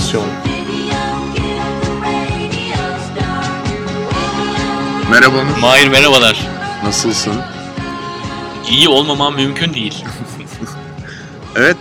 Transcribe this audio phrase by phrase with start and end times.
[0.00, 0.26] adaptasyon.
[5.10, 6.48] Merhaba Onur, Mahir merhabalar.
[6.84, 7.34] nasılsın?
[8.70, 10.04] İyi olmamam mümkün değil.
[11.56, 11.76] Evet,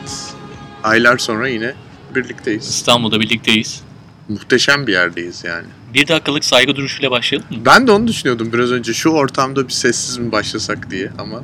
[0.83, 1.73] aylar sonra yine
[2.15, 2.69] birlikteyiz.
[2.69, 3.81] İstanbul'da birlikteyiz.
[4.29, 5.67] Muhteşem bir yerdeyiz yani.
[5.93, 7.57] Bir dakikalık saygı duruşuyla başlayalım mı?
[7.65, 11.43] Ben de onu düşünüyordum biraz önce şu ortamda bir sessiz mi başlasak diye ama...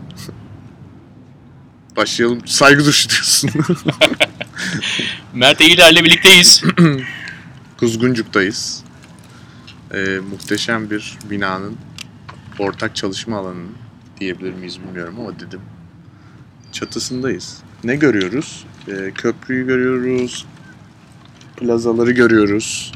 [1.97, 3.49] Başlayalım, saygı duruşu diyorsun.
[5.33, 6.63] Mert Eğiler'le birlikteyiz.
[7.77, 8.83] Kuzguncuk'tayız.
[9.93, 11.77] Ee, muhteşem bir binanın
[12.59, 13.75] ortak çalışma alanının
[14.19, 15.61] diyebilir miyiz bilmiyorum ama dedim.
[16.71, 17.57] Çatısındayız.
[17.83, 18.65] Ne görüyoruz?
[18.87, 20.45] Ee, köprüyü görüyoruz.
[21.57, 22.91] Plazaları görüyoruz.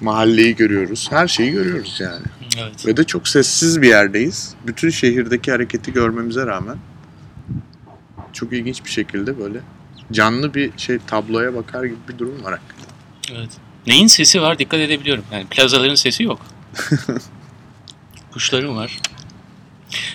[0.00, 1.06] Mahalleyi görüyoruz.
[1.10, 2.24] Her şeyi görüyoruz yani.
[2.58, 2.86] evet.
[2.86, 4.54] Ve de çok sessiz bir yerdeyiz.
[4.66, 6.76] Bütün şehirdeki hareketi görmemize rağmen
[8.32, 9.60] çok ilginç bir şekilde böyle
[10.12, 12.94] canlı bir şey tabloya bakar gibi bir durum var hakikaten.
[13.40, 13.50] evet.
[13.86, 15.24] Neyin sesi var dikkat edebiliyorum.
[15.32, 16.40] Yani plazaların sesi yok.
[18.32, 18.98] Kuşlarım var.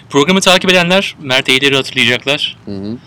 [0.09, 2.58] Programı takip edenler Mert Eğiler'i hatırlayacaklar.
[2.66, 2.98] Hı hı.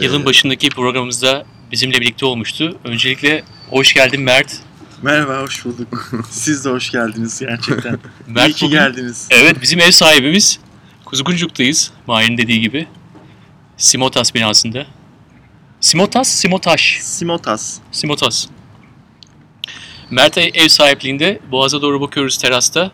[0.00, 2.78] Yılın Ee, başındaki programımızda bizimle birlikte olmuştu.
[2.84, 4.58] Öncelikle hoş geldin Mert.
[5.02, 6.10] Merhaba, hoş bulduk.
[6.30, 7.98] Siz de hoş geldiniz gerçekten.
[8.26, 9.28] Mert İyi ki bugün- geldiniz.
[9.30, 10.58] Evet bizim ev sahibimiz.
[11.04, 11.90] Kuzguncuk'tayız.
[12.06, 12.86] Mahir'in dediği gibi.
[13.76, 14.86] Simotas binasında.
[15.84, 16.98] Simotas, Simotaş.
[17.02, 17.78] Simotas.
[17.92, 18.46] Simotas.
[20.10, 22.90] Mert ev sahipliğinde Boğaz'a doğru bakıyoruz terasta.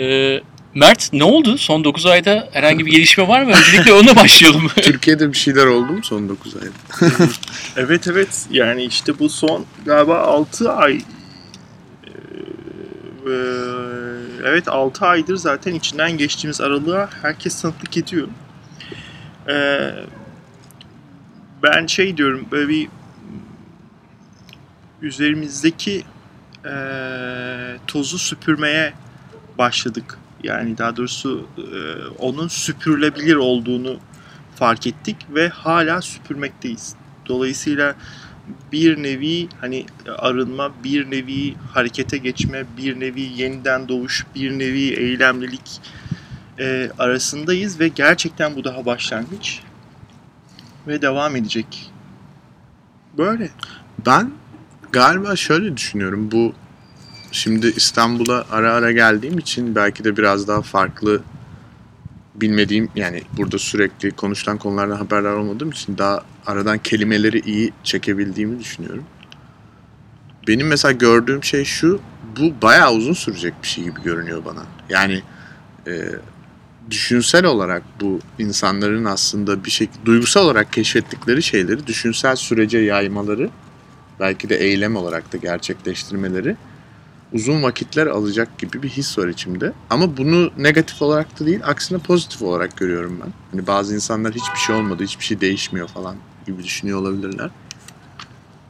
[0.00, 0.40] Ee,
[0.74, 1.58] Mert ne oldu?
[1.58, 3.50] Son 9 ayda herhangi bir gelişme var mı?
[3.50, 4.68] Öncelikle ona başlayalım.
[4.82, 7.12] Türkiye'de bir şeyler oldu mu son 9 ayda?
[7.76, 10.94] Evet evet, yani işte bu son galiba 6 ay.
[13.26, 13.30] Ee,
[14.44, 18.28] Evet 6 aydır zaten içinden geçtiğimiz aralığa herkes tanıklık ediyor.
[19.48, 19.94] Ee,
[21.64, 22.88] ben şey diyorum böyle bir
[25.02, 26.02] üzerimizdeki
[26.64, 28.92] eee, tozu süpürmeye
[29.58, 30.18] başladık.
[30.42, 31.64] Yani daha doğrusu eee,
[32.18, 33.98] onun süpürülebilir olduğunu
[34.56, 36.94] fark ettik ve hala süpürmekteyiz.
[37.26, 37.94] Dolayısıyla
[38.72, 39.86] bir nevi hani
[40.18, 45.80] arınma, bir nevi harekete geçme, bir nevi yeniden doğuş, bir nevi eylemlilik
[46.58, 49.60] eee, arasındayız ve gerçekten bu daha başlangıç
[50.86, 51.92] ve devam edecek.
[53.18, 53.50] Böyle.
[54.06, 54.30] Ben
[54.92, 56.30] galiba şöyle düşünüyorum.
[56.32, 56.52] Bu
[57.32, 61.22] şimdi İstanbul'a ara ara geldiğim için belki de biraz daha farklı
[62.34, 69.04] bilmediğim yani burada sürekli konuşulan konulardan haberdar olmadığım için daha aradan kelimeleri iyi çekebildiğimi düşünüyorum.
[70.48, 72.00] Benim mesela gördüğüm şey şu,
[72.36, 74.62] bu bayağı uzun sürecek bir şey gibi görünüyor bana.
[74.88, 75.22] Yani
[75.86, 75.92] e,
[76.90, 83.50] düşünsel olarak bu insanların aslında bir şekilde duygusal olarak keşfettikleri şeyleri düşünsel sürece yaymaları
[84.20, 86.56] belki de eylem olarak da gerçekleştirmeleri
[87.32, 89.72] uzun vakitler alacak gibi bir his var içimde.
[89.90, 93.32] Ama bunu negatif olarak da değil, aksine pozitif olarak görüyorum ben.
[93.52, 96.16] Hani bazı insanlar hiçbir şey olmadı, hiçbir şey değişmiyor falan
[96.46, 97.50] gibi düşünüyor olabilirler.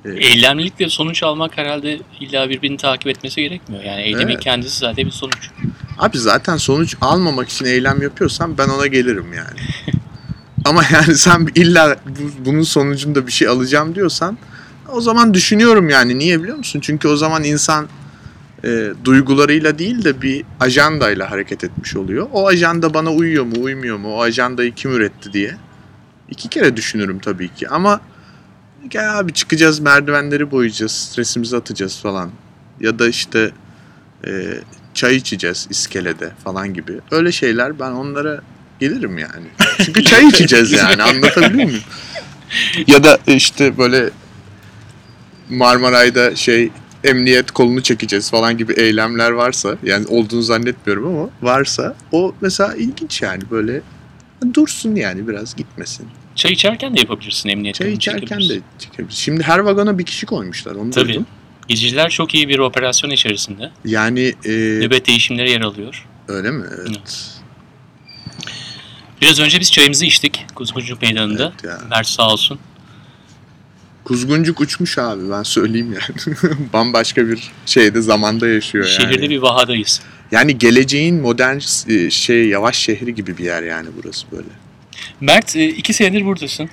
[0.05, 3.85] Ee, Eylemlilikle sonuç almak herhalde illa birbirini takip etmesi gerekmiyor.
[3.85, 4.45] Yani eylemin Evet.
[4.45, 5.51] kendisi zaten bir sonuç.
[5.99, 9.61] Abi zaten sonuç almamak için eylem yapıyorsan ben ona gelirim yani.
[10.65, 14.39] Ama yani sen illa bu- bunun sonucunda bir şey alacağım diyorsan
[14.93, 16.19] o zaman düşünüyorum yani.
[16.19, 16.81] Niye biliyor musun?
[16.81, 17.89] Çünkü o zaman insan
[18.65, 22.27] e, duygularıyla değil de bir ajandayla hareket etmiş oluyor.
[22.33, 24.15] O ajanda bana uyuyor mu, uymuyor mu?
[24.17, 25.57] O ajandayı kim üretti diye.
[26.31, 28.01] İki kere düşünürüm tabii ki ama
[28.89, 32.31] gel abi çıkacağız merdivenleri boyayacağız, stresimizi atacağız falan.
[32.81, 33.51] Ya da işte
[34.27, 34.31] e,
[34.95, 36.93] çay içeceğiz iskelede falan gibi.
[37.11, 38.41] Öyle şeyler ben onlara
[38.81, 39.47] gelirim yani.
[39.85, 41.83] Çünkü çay içeceğiz yani anlatabiliyor muyum?
[42.87, 44.11] Ya da işte böyle
[45.51, 46.71] Marmaray'da şey
[47.05, 53.23] emniyet kolunu çekeceğiz falan gibi eylemler varsa yani olduğunu zannetmiyorum ama varsa o mesela ilginç
[53.23, 53.81] yani böyle
[54.55, 56.07] dursun yani biraz gitmesin.
[56.35, 57.75] Çay içerken de yapabilirsin emniyet.
[57.75, 58.61] Çay içerken çekebilirsin.
[58.61, 59.19] de çekebiliriz.
[59.19, 61.09] Şimdi her vagona bir kişi koymuşlar onu Tabii.
[61.09, 61.27] duydum.
[61.69, 63.71] Gececiler çok iyi bir operasyon içerisinde.
[63.85, 64.51] Yani e,
[64.81, 66.07] Nöbet değişimleri yer alıyor.
[66.29, 66.65] öyle mi?
[66.79, 66.89] Evet.
[66.89, 67.31] Evet.
[69.23, 71.53] Biraz önce biz çayımızı içtik Kuzguncuk Meydanı'nda.
[71.55, 71.79] Evet ya.
[71.91, 72.59] Mert sağ olsun.
[74.05, 76.37] Kuzguncuk uçmuş abi ben söyleyeyim yani.
[76.73, 78.95] Bambaşka bir şeyde zamanda yaşıyor yani.
[78.97, 80.01] Şehirde bir vahadayız.
[80.33, 81.59] Yani geleceğin modern
[81.89, 84.49] e, şey yavaş şehri gibi bir yer yani burası böyle.
[85.21, 86.65] Mert e, iki senedir buradasın.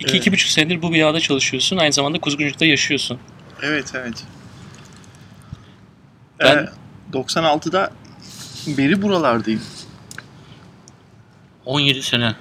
[0.00, 0.14] İki, Evet.
[0.20, 1.76] iki buçuk senedir bu binada çalışıyorsun.
[1.76, 3.18] Aynı zamanda Kuzguncuk'ta yaşıyorsun.
[3.62, 4.24] Evet evet.
[6.40, 6.68] Ben- Ee,
[7.12, 7.90] 96'da
[8.66, 9.62] beri buralardayım.
[11.64, 12.34] 17 sene.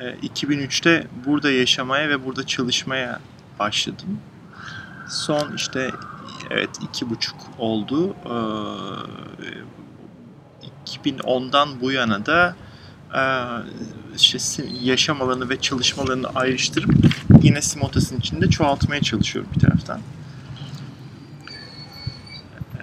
[0.00, 3.20] Ee, 2003'te burada yaşamaya ve burada çalışmaya
[3.58, 4.20] başladım.
[5.08, 5.90] Son işte
[6.50, 8.14] evet iki buçuk oldu.
[8.24, 8.28] Ee,
[10.86, 12.56] 2010'dan bu yana da
[13.14, 13.22] e,
[14.16, 14.38] işte
[14.82, 16.90] yaşam alanı ve çalışma alanını ayrıştırıp
[17.42, 20.00] yine Simotas'ın içinde çoğaltmaya çalışıyorum bir taraftan.
[22.76, 22.80] Ee,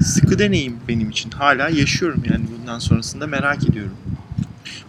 [0.00, 1.30] sıkı deneyim benim için.
[1.30, 3.96] Hala yaşıyorum yani bundan sonrasında merak ediyorum.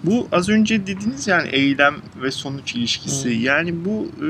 [0.04, 3.36] Bu az önce dediğiniz yani eylem ve sonuç ilişkisi.
[3.36, 3.44] Hmm.
[3.44, 4.28] Yani bu e,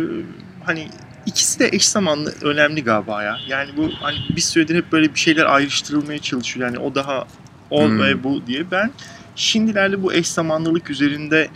[0.66, 0.88] hani
[1.26, 3.38] ikisi de eş zamanlı önemli galiba ya.
[3.48, 6.68] Yani bu hani bir süredir hep böyle bir şeyler ayrıştırılmaya çalışıyor.
[6.68, 7.28] Yani o daha
[7.70, 8.02] o hmm.
[8.02, 8.72] ve bu diye.
[8.72, 8.92] Ben
[9.36, 11.48] şimdilerde bu eş zamanlılık üzerinde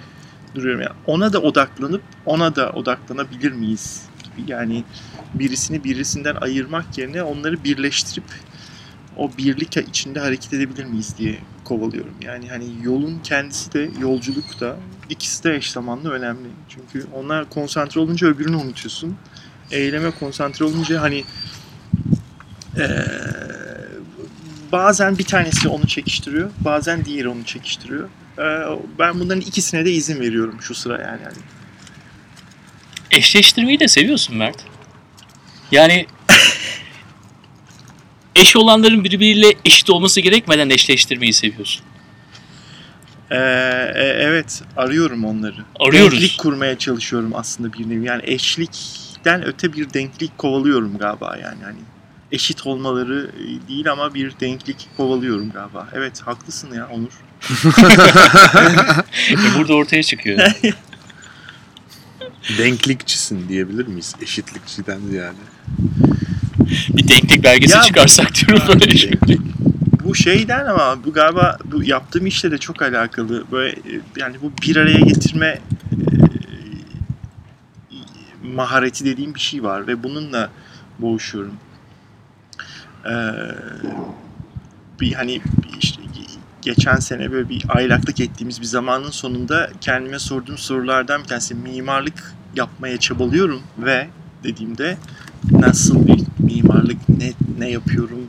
[0.55, 0.81] duruyorum.
[0.81, 4.05] Yani ona da odaklanıp ona da odaklanabilir miyiz?
[4.47, 4.83] Yani
[5.33, 8.23] birisini birisinden ayırmak yerine onları birleştirip
[9.17, 12.13] o birlik içinde hareket edebilir miyiz diye kovalıyorum.
[12.21, 14.77] Yani hani yolun kendisi de yolculuk da
[15.09, 16.47] ikisi de eş zamanlı önemli.
[16.69, 19.17] Çünkü onlar konsantre olunca öbürünü unutuyorsun.
[19.71, 21.23] Eyleme konsantre olunca hani
[22.77, 23.05] ee,
[24.71, 28.09] bazen bir tanesi onu çekiştiriyor, bazen diğeri onu çekiştiriyor.
[28.39, 28.43] Ee,
[28.99, 31.21] ben bunların ikisine de izin veriyorum şu sıra yani.
[31.23, 31.37] yani.
[33.11, 34.57] Eşleştirmeyi de seviyorsun Mert.
[35.71, 36.05] Yani
[38.35, 41.85] eş olanların birbiriyle eşit olması gerekmeden eşleştirmeyi seviyorsun.
[43.31, 45.55] Ee, e, evet arıyorum onları.
[45.79, 46.21] Arıyoruz.
[46.21, 48.05] Denklik kurmaya çalışıyorum aslında bir nevi.
[48.05, 51.63] Yani eşlikten öte bir denklik kovalıyorum galiba yani.
[51.63, 51.77] Hani
[52.31, 53.31] eşit olmaları
[53.67, 55.87] değil ama bir denklik kovalıyorum galiba.
[55.93, 57.21] Evet haklısın ya Onur.
[59.31, 60.51] E, burada ortaya çıkıyor.
[62.57, 64.15] Denklikçisin diyebilir miyiz?
[64.21, 65.35] Eşitlikçiden ziyade.
[66.89, 69.11] Bir denklik belgesi ya, çıkarsak diyorum böyle şey.
[70.03, 73.43] Bu şeyden ama bu galiba bu yaptığım işle de çok alakalı.
[73.51, 75.59] Böyle e, yani bu bir araya getirme e,
[78.43, 80.49] mahareti dediğim bir şey var ve bununla
[80.99, 81.53] boğuşuyorum.
[83.05, 83.11] Ee,
[85.01, 85.41] bir hani
[85.81, 86.01] işte
[86.61, 92.33] geçen sene böyle bir aylaklık ettiğimiz bir zamanın sonunda kendime sorduğum sorulardan bir tanesi mimarlık
[92.55, 94.07] yapmaya çabalıyorum ve
[94.43, 94.97] dediğimde
[95.51, 98.27] nasıl bir mimarlık ne ne yapıyorum?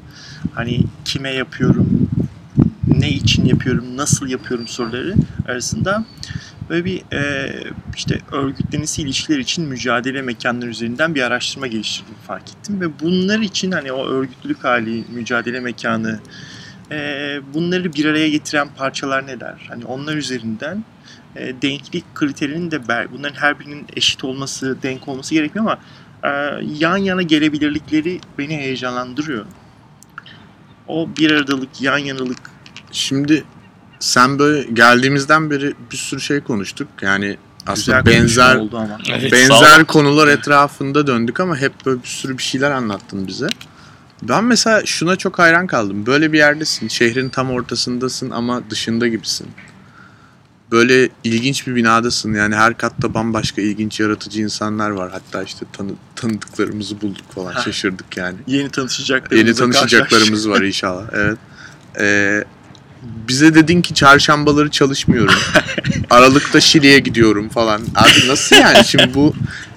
[0.54, 2.08] Hani kime yapıyorum?
[2.86, 3.96] Ne için yapıyorum?
[3.96, 5.14] Nasıl yapıyorum soruları
[5.48, 6.04] arasında
[6.70, 7.52] böyle bir e,
[7.96, 12.80] işte örgütlenisi ilişkiler için mücadele mekanları üzerinden bir araştırma geliştirdiğimi fark ettim.
[12.80, 16.20] Ve bunlar için hani o örgütlülük hali mücadele mekanı
[16.90, 19.66] e, bunları bir araya getiren parçalar neler?
[19.68, 20.84] Hani onlar üzerinden
[21.36, 25.78] e, denklik kriterinin de bunların her birinin eşit olması, denk olması gerekmiyor ama
[26.78, 29.44] yan yana gelebilirlikleri beni heyecanlandırıyor.
[30.88, 32.38] O bir aradalık, yan yanalık.
[32.92, 33.44] Şimdi
[33.98, 36.88] sen böyle geldiğimizden beri bir sürü şey konuştuk.
[37.02, 37.36] Yani
[37.66, 38.98] aslında Güzel benzer oldu ama.
[39.10, 43.48] Evet, benzer konular etrafında döndük ama hep böyle bir sürü bir şeyler anlattın bize.
[44.22, 46.06] Ben mesela şuna çok hayran kaldım.
[46.06, 46.88] Böyle bir yerdesin.
[46.88, 49.46] Şehrin tam ortasındasın ama dışında gibisin.
[50.70, 52.34] Böyle ilginç bir binadasın.
[52.34, 55.10] Yani her katta bambaşka ilginç yaratıcı insanlar var.
[55.10, 57.52] Hatta işte tanı, tanıdıklarımızı bulduk falan.
[57.52, 57.62] Ha.
[57.62, 58.36] Şaşırdık yani.
[58.46, 61.04] Yeni tanışacaklarımız Yeni tanışacaklarımız var inşallah.
[61.12, 61.38] Evet.
[62.00, 62.44] Ee,
[63.28, 65.34] bize dedin ki çarşambaları çalışmıyorum.
[66.10, 67.80] Aralıkta Şili'ye gidiyorum falan.
[67.94, 69.34] Abi nasıl yani şimdi bu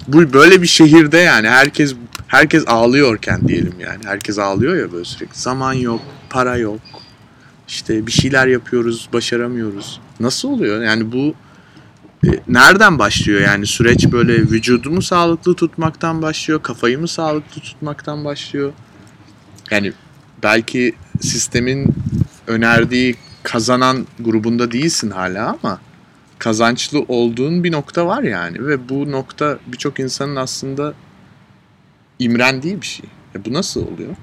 [0.07, 1.95] bu böyle bir şehirde yani herkes
[2.27, 3.99] herkes ağlıyorken diyelim yani.
[4.05, 5.39] Herkes ağlıyor ya böyle sürekli.
[5.39, 6.79] Zaman yok, para yok.
[7.69, 9.99] İşte bir şeyler yapıyoruz, başaramıyoruz.
[10.19, 10.83] Nasıl oluyor?
[10.83, 11.33] Yani bu
[12.27, 18.73] e, nereden başlıyor yani süreç böyle vücudumu sağlıklı tutmaktan başlıyor, kafayı mı sağlıklı tutmaktan başlıyor?
[19.71, 19.93] Yani
[20.43, 21.87] belki sistemin
[22.47, 25.79] önerdiği kazanan grubunda değilsin hala ama
[26.39, 30.93] kazançlı olduğun bir nokta var yani ve bu nokta birçok insanın aslında
[32.19, 33.09] imrendiği bir şey.
[33.35, 34.15] E bu nasıl oluyor?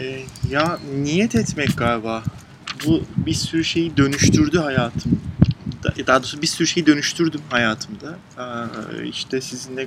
[0.00, 2.22] E, ya niyet etmek galiba.
[2.86, 5.20] Bu bir sürü şeyi dönüştürdü hayatım.
[6.06, 8.18] Daha doğrusu bir sürü şeyi dönüştürdüm hayatımda.
[8.38, 9.86] Ee, işte sizinle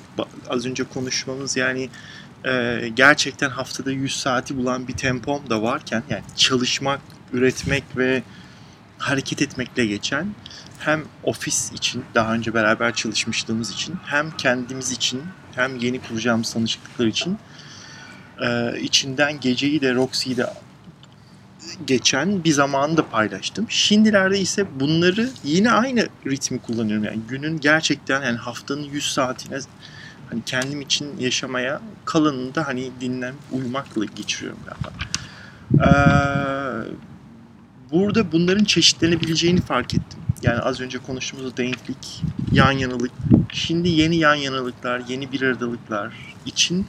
[0.49, 1.89] az önce konuşmamız yani
[2.45, 7.01] e, gerçekten haftada 100 saati bulan bir tempom da varken yani çalışmak,
[7.33, 8.23] üretmek ve
[8.97, 10.27] hareket etmekle geçen
[10.79, 15.21] hem ofis için daha önce beraber çalışmışlığımız için hem kendimiz için
[15.55, 17.37] hem yeni kuracağımız tanışıklıklar için
[18.41, 20.45] e, içinden geceyi de Roxy'yi de
[21.87, 23.65] geçen bir zamanı da paylaştım.
[23.69, 27.03] Şimdilerde ise bunları yine aynı ritmi kullanıyorum.
[27.03, 29.59] Yani günün gerçekten yani haftanın 100 saatine
[30.29, 34.91] hani kendim için yaşamaya kalanını da hani dinlen uyumakla geçiriyorum galiba.
[35.73, 35.93] Ee,
[37.91, 40.19] burada bunların çeşitlenebileceğini fark ettim.
[40.43, 43.11] Yani az önce konuştuğumuz denklik, yan yanalık.
[43.53, 46.13] Şimdi yeni yan yanalıklar, yeni bir aradalıklar
[46.45, 46.85] için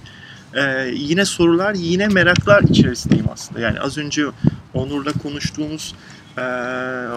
[0.55, 3.61] e, yine sorular, yine meraklar içerisindeyim aslında.
[3.61, 4.25] Yani az önce
[4.75, 5.95] Onur'la konuştuğumuz
[6.39, 6.43] e,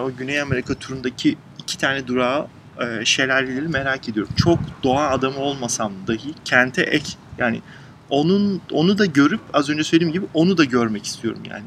[0.02, 2.46] o Güney Amerika turundaki iki tane durağı
[2.80, 4.32] e, şelaleleri merak ediyorum.
[4.36, 7.06] Çok doğa adamı olmasam dahi kente ek
[7.38, 7.62] yani
[8.10, 11.64] onun onu da görüp az önce söylediğim gibi onu da görmek istiyorum yani.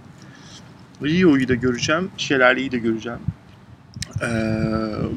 [1.03, 3.19] Rio'yu da göreceğim, şelaleyi de göreceğim.
[4.21, 4.27] Ee,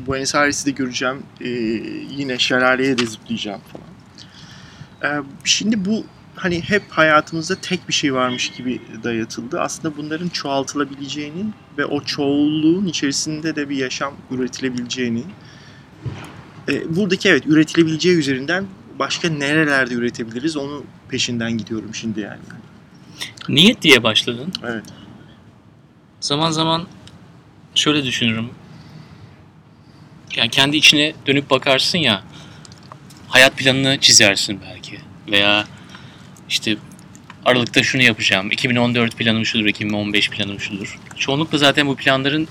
[0.06, 1.23] Buenos Aires'i de göreceğim.
[1.40, 1.49] Ee,
[2.16, 3.87] yine şelaleye de zıplayacağım falan.
[5.04, 6.04] Ee, şimdi bu
[6.35, 9.61] hani hep hayatımızda tek bir şey varmış gibi dayatıldı.
[9.61, 11.45] Aslında bunların çoğaltılabileceğini
[11.79, 15.25] ve o çoğulluğun içerisinde de bir yaşam üretilebileceğini
[16.69, 18.67] e, buradaki evet üretilebileceği üzerinden
[18.99, 22.41] başka nerelerde üretebiliriz onu peşinden gidiyorum şimdi yani.
[23.49, 24.53] Niyet diye başladın.
[24.64, 24.85] Evet.
[26.21, 26.87] Zaman zaman
[27.75, 28.50] şöyle düşünürüm.
[30.37, 32.23] Yani kendi içine dönüp bakarsın ya.
[33.29, 35.00] Hayat planını çizersin belki.
[35.31, 35.64] Veya
[36.49, 36.77] işte
[37.45, 38.51] Aralıkta şunu yapacağım.
[38.51, 40.99] 2014 planım şudur, 2015 planım şudur.
[41.19, 42.49] Çoğunlukla zaten bu planların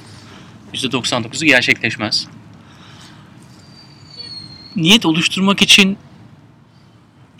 [0.74, 2.28] %99'u gerçekleşmez.
[4.76, 5.98] Niyet oluşturmak için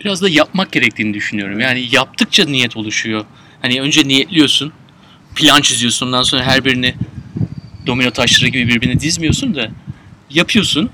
[0.00, 1.60] biraz da yapmak gerektiğini düşünüyorum.
[1.60, 3.24] Yani yaptıkça niyet oluşuyor.
[3.62, 4.72] Hani önce niyetliyorsun,
[5.34, 6.06] plan çiziyorsun.
[6.06, 6.94] Ondan sonra her birini
[7.86, 9.70] domino taşları gibi birbirine dizmiyorsun da
[10.30, 10.90] yapıyorsun.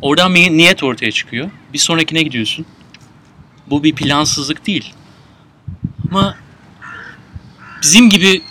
[0.00, 1.50] Oradan bir niyet ortaya çıkıyor.
[1.72, 2.66] Bir sonrakine gidiyorsun.
[3.70, 4.92] Bu bir plansızlık değil.
[6.10, 6.36] Ama
[7.82, 8.42] bizim gibi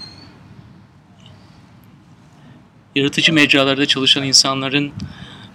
[2.96, 4.91] yaratıcı mecralarda çalışan insanların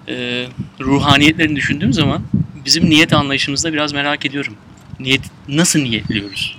[0.09, 0.47] e,
[0.81, 2.23] ruhaniyetlerini düşündüğüm zaman
[2.65, 4.55] bizim niyet anlayışımızda biraz merak ediyorum.
[5.01, 6.59] Niyet nasıl niyetliyoruz?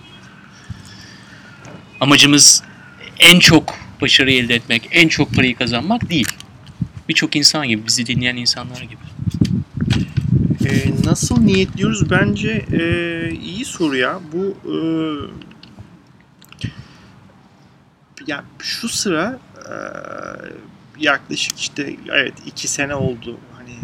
[2.00, 2.63] Amacımız
[3.20, 6.27] en çok başarı elde etmek, en çok parayı kazanmak değil.
[7.10, 9.01] Birçok insan gibi, bizi dinleyen insanlar gibi.
[10.69, 12.11] Ee, nasıl niyetliyoruz?
[12.11, 12.81] Bence e,
[13.31, 14.19] iyi soru ya.
[14.33, 14.75] Bu e,
[18.27, 19.73] ya şu sıra e,
[20.99, 23.38] yaklaşık işte evet iki sene oldu.
[23.57, 23.75] Hani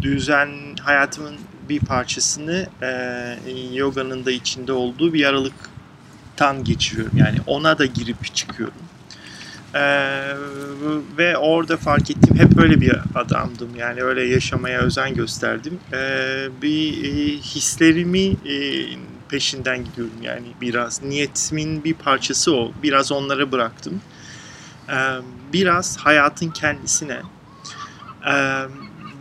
[0.00, 0.48] düzen
[0.80, 1.36] hayatımın
[1.68, 3.36] bir parçasını e,
[3.72, 7.18] yoganın da içinde olduğu bir aralıktan geçiriyorum.
[7.18, 8.74] Yani ona da girip çıkıyorum.
[9.74, 10.34] Ee,
[11.18, 13.76] ve orada fark ettiğim hep öyle bir adamdım.
[13.76, 15.78] Yani öyle yaşamaya özen gösterdim.
[15.92, 18.86] Ee, bir e, hislerimi e,
[19.28, 21.02] peşinden gidiyorum yani biraz.
[21.02, 22.72] Niyetimin bir parçası o.
[22.82, 24.00] Biraz onlara bıraktım.
[24.88, 24.94] Ee,
[25.52, 27.20] biraz hayatın kendisine.
[28.32, 28.62] Ee,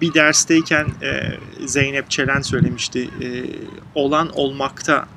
[0.01, 1.37] bir dersteyken e,
[1.67, 3.09] Zeynep Çelen söylemişti.
[3.21, 3.27] E,
[3.95, 5.07] olan olmakta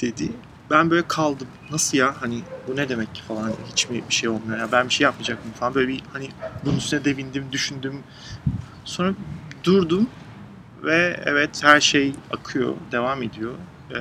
[0.00, 0.32] dedi
[0.74, 1.48] ben böyle kaldım.
[1.70, 4.88] Nasıl ya hani bu ne demek ki falan hiç mi bir şey olmuyor ya ben
[4.88, 6.28] bir şey yapmayacak mıyım falan böyle bir hani
[6.64, 8.02] bunun üstüne devindim düşündüm.
[8.84, 9.12] Sonra
[9.64, 10.06] durdum
[10.82, 13.52] ve evet her şey akıyor devam ediyor.
[13.90, 13.96] Ee,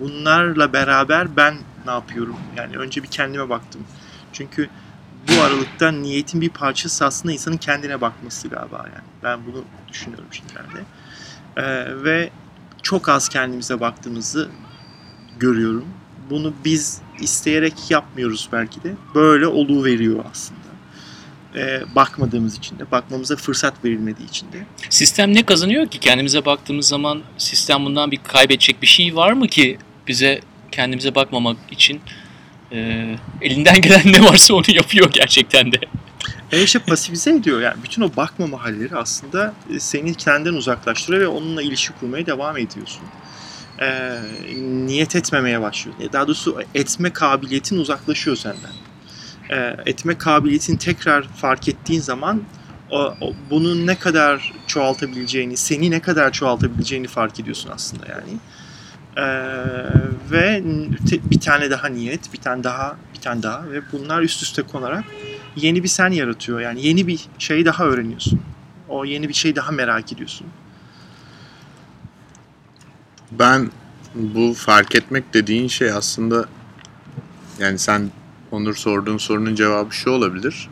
[0.00, 1.54] bunlarla beraber ben
[1.86, 2.36] ne yapıyorum?
[2.56, 3.82] Yani önce bir kendime baktım.
[4.32, 4.70] Çünkü
[5.28, 9.04] bu aralıkta niyetin bir parçası aslında insanın kendine bakması galiba yani.
[9.22, 10.84] Ben bunu düşünüyorum şimdilerde.
[11.56, 12.30] Ee, ve
[12.82, 14.48] çok az kendimize baktığımızı
[15.44, 15.84] görüyorum.
[16.30, 18.94] Bunu biz isteyerek yapmıyoruz belki de.
[19.14, 20.60] Böyle olduğu veriyor aslında.
[21.56, 24.66] Ee, bakmadığımız için de, bakmamıza fırsat verilmediği için de.
[24.90, 26.00] Sistem ne kazanıyor ki?
[26.00, 30.40] Kendimize baktığımız zaman sistem bundan bir kaybedecek bir şey var mı ki bize
[30.72, 32.00] kendimize bakmamak için
[32.72, 33.08] e,
[33.42, 35.78] elinden gelen ne varsa onu yapıyor gerçekten de.
[36.52, 41.62] E işte pasifize ediyor yani bütün o bakmama halleri aslında seni kendinden uzaklaştırıyor ve onunla
[41.62, 43.02] ilişki kurmaya devam ediyorsun
[43.80, 44.20] e,
[44.60, 45.96] niyet etmemeye başlıyor.
[46.12, 48.72] Daha doğrusu etme kabiliyetin uzaklaşıyor senden.
[49.50, 52.42] E, etme kabiliyetin tekrar fark ettiğin zaman
[52.90, 58.38] o, o, bunun ne kadar çoğaltabileceğini, seni ne kadar çoğaltabileceğini fark ediyorsun aslında yani.
[59.16, 59.22] Ee,
[60.30, 60.62] ve
[61.10, 64.62] te, bir tane daha niyet, bir tane daha, bir tane daha ve bunlar üst üste
[64.62, 65.04] konarak
[65.56, 66.60] yeni bir sen yaratıyor.
[66.60, 68.40] Yani yeni bir şey daha öğreniyorsun.
[68.88, 70.46] O yeni bir şey daha merak ediyorsun.
[73.38, 73.70] Ben
[74.14, 76.48] bu fark etmek dediğin şey aslında
[77.58, 78.10] yani sen
[78.50, 80.68] Onur sorduğun sorunun cevabı şu olabilir.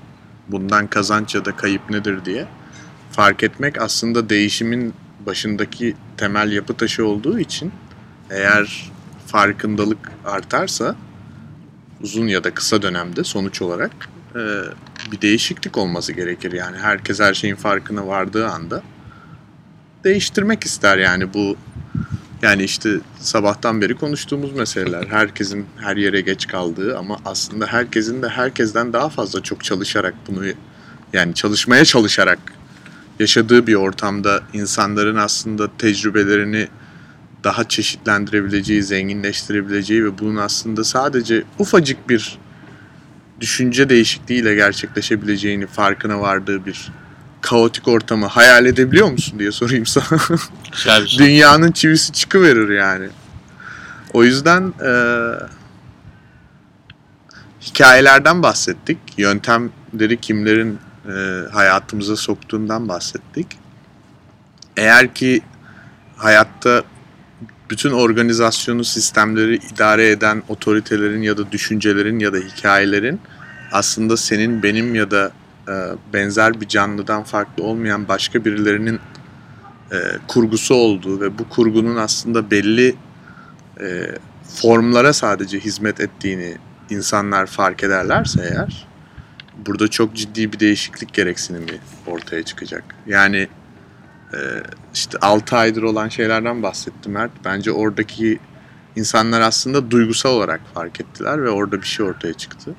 [0.49, 2.47] Bundan kazanç ya da kayıp nedir diye.
[3.13, 4.95] Fark etmek aslında değişimin
[5.27, 7.73] başındaki temel yapı taşı olduğu için
[8.31, 8.91] eğer
[9.27, 10.97] farkındalık artarsa
[12.03, 13.93] uzun ya da kısa dönemde sonuç olarak
[14.35, 14.43] e,
[15.13, 16.53] bir değişiklik olması gerekir.
[16.53, 18.83] Yani herkes her şeyin farkına vardığı anda
[20.05, 21.57] değiştirmek ister yani bu
[22.43, 25.07] yani işte sabahtan beri konuştuğumuz meseleler.
[25.07, 30.45] Herkesin her yere geç kaldığı ama aslında herkesin de herkesten daha fazla çok çalışarak bunu
[31.13, 32.39] yani çalışmaya çalışarak
[33.19, 36.69] yaşadığı bir ortamda insanların aslında tecrübelerini
[37.45, 42.39] daha çeşitlendirebileceği, zenginleştirebileceği ve bunun aslında sadece ufacık bir
[43.41, 46.93] düşünce değişikliğiyle gerçekleşebileceğini farkına vardığı bir
[47.43, 50.21] kaotik ortamı hayal edebiliyor musun diye sorayım sana.
[50.73, 51.25] Güzel soru.
[51.25, 53.09] Dünyanın çivisi çıkıverir yani.
[54.13, 54.93] O yüzden e,
[57.61, 58.99] hikayelerden bahsettik.
[59.17, 61.13] Yöntemleri kimlerin e,
[61.53, 63.47] hayatımıza soktuğundan bahsettik.
[64.77, 65.43] Eğer ki
[66.17, 66.83] hayatta
[67.71, 73.21] bütün organizasyonu, sistemleri idare eden otoritelerin ya da düşüncelerin ya da hikayelerin
[73.73, 75.33] aslında senin, benim ya da
[76.13, 79.01] benzer bir canlıdan farklı olmayan başka birilerinin
[79.93, 79.97] e,
[80.29, 82.95] kurgusu olduğu ve bu kurgunun aslında belli
[83.81, 84.07] e,
[84.45, 86.57] formlara sadece hizmet ettiğini
[86.91, 88.89] insanlar fark ederlerse eğer
[89.67, 92.85] burada çok ciddi bir değişiklik gereksinimi ortaya çıkacak.
[93.07, 93.49] Yani
[94.35, 94.39] e,
[94.95, 97.33] işte 6 aydır olan şeylerden bahsetti Mert.
[97.45, 98.39] Bence oradaki
[98.97, 102.75] insanlar aslında duygusal olarak fark ettiler ve orada bir şey ortaya çıktı.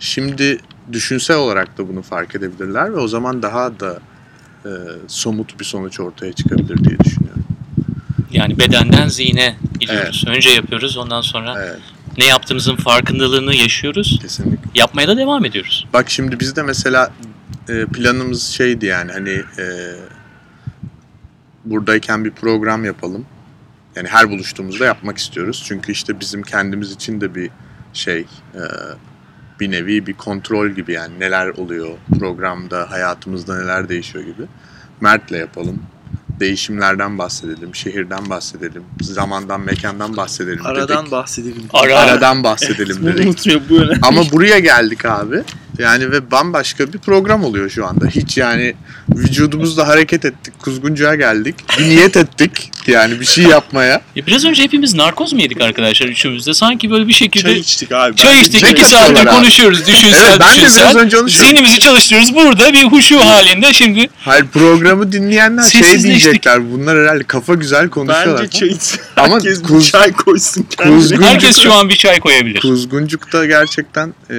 [0.00, 0.58] Şimdi
[0.92, 4.00] düşünsel olarak da bunu fark edebilirler ve o zaman daha da
[4.64, 4.70] e,
[5.08, 7.44] somut bir sonuç ortaya çıkabilir diye düşünüyorum.
[8.30, 10.24] Yani bedenden zihne gidiyoruz.
[10.26, 11.80] Önce yapıyoruz ondan sonra Evet,
[12.18, 14.18] ne yaptığımızın farkındalığını yaşıyoruz.
[14.22, 14.70] kesinlikle.
[14.74, 15.86] Yapmaya da devam ediyoruz.
[15.92, 17.12] Bak şimdi bizde mesela
[17.68, 19.64] e, planımız şeydi yani hani e,
[21.64, 23.26] buradayken bir program yapalım.
[23.96, 25.62] Yani her buluştuğumuzda yapmak istiyoruz.
[25.66, 27.50] Çünkü işte bizim kendimiz için de bir
[27.92, 28.20] şey
[28.54, 28.62] e,
[29.60, 34.42] bir nevi bir kontrol gibi yani neler oluyor programda hayatımızda neler değişiyor gibi.
[35.00, 35.82] Mert'le yapalım.
[36.40, 41.12] Değişimlerden bahsedelim, şehirden bahsedelim, zamandan, mekandan bahsedelim Aradan dedik.
[41.12, 41.62] bahsedelim.
[41.72, 43.26] Ara- Aradan bahsedelim Bunu dedik.
[43.26, 43.98] unutmuyor bu önemli.
[44.02, 45.42] Ama buraya geldik abi.
[45.78, 48.06] Yani ve bambaşka bir program oluyor şu anda.
[48.06, 48.74] Hiç yani
[49.16, 50.54] vücudumuzla hareket ettik.
[50.58, 51.54] Kuzguncuğa geldik.
[51.78, 52.70] Bir niyet ettik.
[52.86, 54.00] Yani bir şey yapmaya.
[54.16, 56.54] Ya biraz önce hepimiz narkoz mu yedik arkadaşlar üçümüz de?
[56.54, 58.14] Sanki böyle bir şekilde Çay çay, içtik abi.
[58.40, 58.60] içtik.
[58.60, 59.30] Çay iki saattir abi.
[59.30, 59.86] konuşuyoruz.
[59.86, 60.82] Düşünsel Evet, ben de düşünsel.
[60.82, 61.28] biraz önce onu.
[61.28, 62.34] Zihnimizi çalıştırıyoruz.
[62.34, 66.72] Burada bir huşu halinde şimdi Hayır programı dinleyenler şey diyecekler.
[66.72, 68.42] Bunlar herhalde kafa güzel konuşuyorlar.
[68.42, 69.00] Bence çay içsin.
[69.16, 70.96] Ama Herkes bir kuz- çay koysun kendine.
[70.96, 72.60] kuzgun- herkes şu an bir çay koyabilir.
[72.60, 74.34] Kuzguncuk'ta gerçekten e,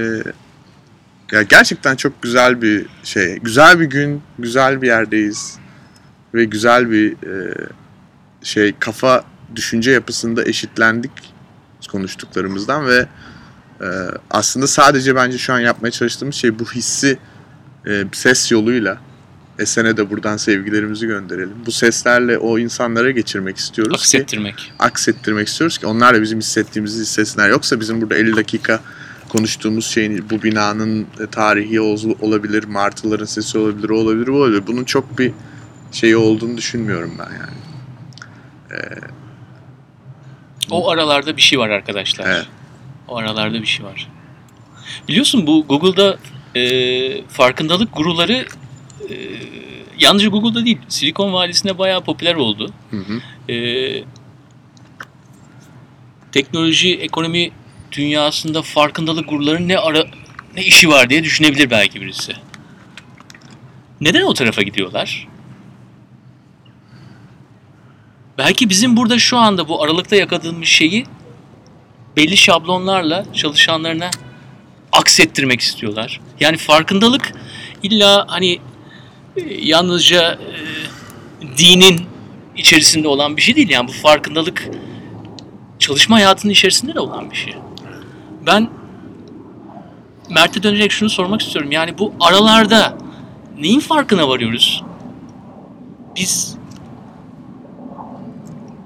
[1.32, 3.40] ya gerçekten çok güzel bir şey.
[3.40, 5.58] Güzel bir gün, güzel bir yerdeyiz.
[6.34, 7.54] Ve güzel bir e,
[8.44, 9.24] şey kafa
[9.56, 11.12] düşünce yapısında eşitlendik
[11.92, 13.08] konuştuklarımızdan ve
[13.82, 13.88] e,
[14.32, 17.18] aslında sadece bence şu an yapmaya çalıştığımız şey bu hissi
[17.88, 18.98] e, ses yoluyla
[19.60, 21.54] Esen'e de buradan sevgilerimizi gönderelim.
[21.66, 24.74] Bu seslerle o insanlara geçirmek istiyoruz ki Aksettirmek.
[24.80, 27.50] aksettirmek istiyoruz ki onlar da bizim hissettiğimizi hissetsinler.
[27.50, 28.80] Yoksa bizim burada 50 dakika
[29.36, 34.68] konuştuğumuz şeyin bu binanın e, tarihi ol- olabilir, martıların sesi olabilir, olabilir, olabilir.
[34.68, 35.32] Bunun çok bir
[35.92, 37.66] şeyi olduğunu düşünmüyorum ben yani.
[40.72, 42.26] O aralarda bir şey var arkadaşlar.
[42.26, 42.48] Evet.
[43.08, 44.10] O aralarda bir şey var.
[45.08, 46.18] Biliyorsun bu Google'da
[46.56, 48.46] e, farkındalık guruları
[49.10, 49.14] e,
[50.00, 52.74] yalnızca Google'da değil Silikon Vadisi'nde bayağı popüler oldu.
[52.92, 53.52] Hı hı.
[53.54, 54.04] E,
[56.32, 57.52] teknoloji, ekonomi
[57.98, 60.06] dünyasında farkındalık gurularının ne ara
[60.56, 62.34] ne işi var diye düşünebilir belki birisi.
[64.02, 65.28] Neden o tarafa gidiyorlar?
[68.38, 71.06] Belki bizim burada şu anda bu aralıkta yakaladığımız şeyi
[72.18, 74.10] belli şablonlarla çalışanlarına
[74.92, 76.22] aksettirmek istiyorlar.
[76.40, 77.34] Yani farkındalık
[77.84, 78.60] illa hani
[79.36, 82.06] e, yalnızca e, dinin
[82.56, 83.70] içerisinde olan bir şey değil.
[83.70, 84.70] Yani bu farkındalık
[85.80, 87.56] çalışma hayatının içerisinde de olan bir şey.
[88.48, 88.70] Ben
[90.30, 91.72] Mert'e dönerek şunu sormak istiyorum.
[91.72, 92.98] Yani bu aralarda
[93.60, 94.84] neyin farkına varıyoruz?
[96.16, 96.58] Biz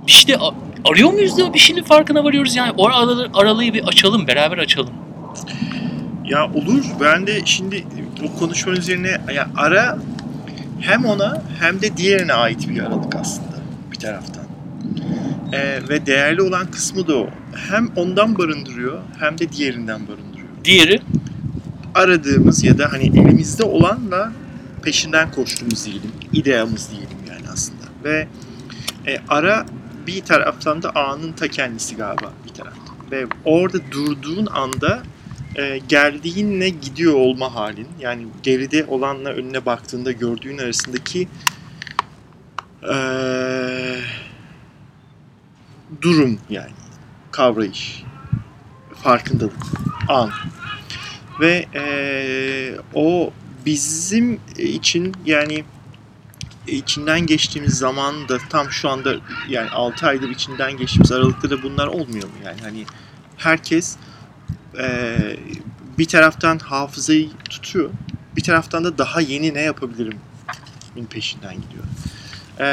[0.07, 0.39] bir şey de
[0.85, 2.55] arıyor muyuz da bir şeyin farkına varıyoruz?
[2.55, 4.93] Yani o aralığı, aralığı bir açalım, beraber açalım.
[6.25, 6.85] Ya olur.
[7.01, 7.85] Ben de şimdi
[8.23, 9.97] o konuşmanın üzerine ya ara
[10.79, 13.55] hem ona hem de diğerine ait bir aralık aslında
[13.91, 14.38] bir taraftan.
[15.53, 17.29] Ee, ve değerli olan kısmı da o.
[17.69, 20.47] Hem ondan barındırıyor hem de diğerinden barındırıyor.
[20.63, 21.01] Diğeri
[21.95, 24.31] Aradığımız ya da hani elimizde olanla
[24.83, 26.11] peşinden koştuğumuz diyelim.
[26.33, 27.83] ideamız diyelim yani aslında.
[28.03, 28.27] Ve
[29.07, 29.65] e, ara
[30.07, 32.95] bir taraftan da anın ta kendisi galiba bir taraftan.
[33.11, 35.03] Ve orada durduğun anda
[35.55, 37.87] e, geldiğinle gidiyor olma halin.
[37.99, 41.27] Yani geride olanla önüne baktığında gördüğün arasındaki
[42.93, 42.95] e,
[46.01, 46.71] durum yani.
[47.31, 48.03] Kavrayış.
[49.03, 49.53] Farkındalık.
[50.07, 50.31] An.
[51.39, 51.83] Ve e,
[52.93, 53.33] o
[53.65, 55.63] bizim için yani
[56.67, 59.15] içinden geçtiğimiz zaman da tam şu anda
[59.49, 62.33] yani 6 aydır içinden geçtiğimiz aralıkta da bunlar olmuyor mu?
[62.45, 62.85] Yani hani
[63.37, 63.97] herkes
[64.79, 65.17] e,
[65.97, 67.89] bir taraftan hafızayı tutuyor,
[68.35, 70.19] bir taraftan da daha yeni ne yapabilirim
[71.09, 71.83] peşinden gidiyor.
[72.59, 72.67] E,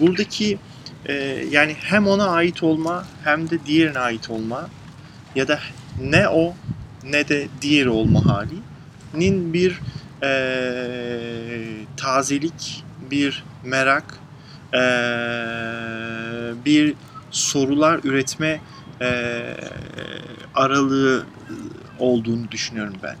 [0.00, 0.58] buradaki
[1.06, 1.14] e,
[1.50, 4.68] yani hem ona ait olma hem de diğerine ait olma
[5.34, 5.60] ya da
[6.00, 6.54] ne o
[7.04, 9.80] ne de diğeri olma halinin bir
[10.22, 10.32] e,
[11.96, 14.18] tazelik, bir merak,
[14.74, 14.80] e,
[16.64, 16.94] bir
[17.30, 18.60] sorular üretme
[19.00, 19.54] e,
[20.54, 21.26] aralığı
[21.98, 23.16] olduğunu düşünüyorum ben.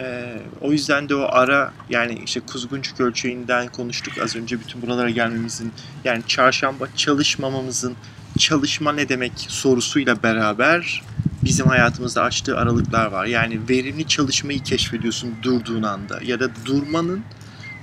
[0.00, 5.10] E, o yüzden de o ara yani işte Kuzguncuk ölçeğinden konuştuk az önce bütün buralara
[5.10, 5.72] gelmemizin
[6.04, 7.96] yani çarşamba çalışmamamızın
[8.38, 11.02] çalışma ne demek sorusuyla beraber
[11.44, 13.26] bizim hayatımızda açtığı aralıklar var.
[13.26, 17.22] Yani verimli çalışmayı keşfediyorsun durduğun anda ya da durmanın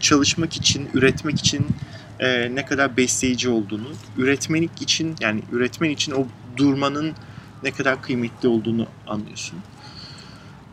[0.01, 1.67] çalışmak için, üretmek için
[2.19, 7.13] e, ne kadar besleyici olduğunu, üretmenlik için yani üretmen için o durmanın
[7.63, 9.59] ne kadar kıymetli olduğunu anlıyorsun.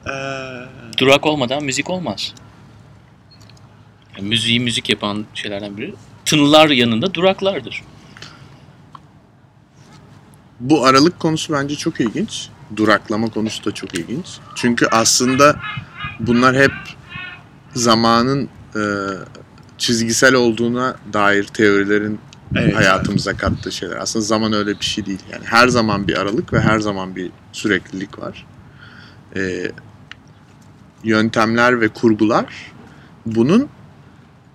[0.07, 0.13] Ee,
[0.99, 2.35] Durak olmadan müzik olmaz.
[4.17, 5.95] Yani müziği müzik yapan şeylerden biri.
[6.25, 7.83] Tınılar yanında duraklardır.
[10.61, 12.49] Bu aralık konusu bence çok ilginç.
[12.77, 14.27] Duraklama konusu da çok ilginç.
[14.55, 15.57] Çünkü aslında
[16.21, 16.73] bunlar hep
[17.75, 18.83] zamanın e,
[19.79, 22.21] çizgisel olduğuna dair teorilerin
[22.57, 23.41] evet, hayatımıza evet.
[23.41, 23.97] kattığı şeyler.
[23.97, 25.23] Aslında zaman öyle bir şey değil.
[25.33, 28.47] Yani her zaman bir aralık ve her zaman bir süreklilik var.
[29.37, 29.73] E,
[31.05, 32.47] yöntemler ve kurgular
[33.27, 33.69] bunun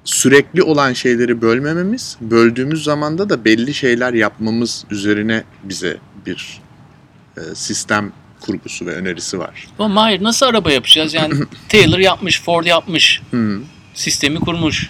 [0.03, 6.61] sürekli olan şeyleri bölmememiz, böldüğümüz zamanda da belli şeyler yapmamız üzerine bize bir
[7.37, 9.67] e, sistem kurgusu ve önerisi var.
[9.79, 11.13] Ama hayır nasıl araba yapacağız?
[11.13, 11.33] Yani
[11.69, 13.21] Taylor yapmış, Ford yapmış.
[13.31, 13.61] Hmm.
[13.93, 14.89] Sistemi kurmuş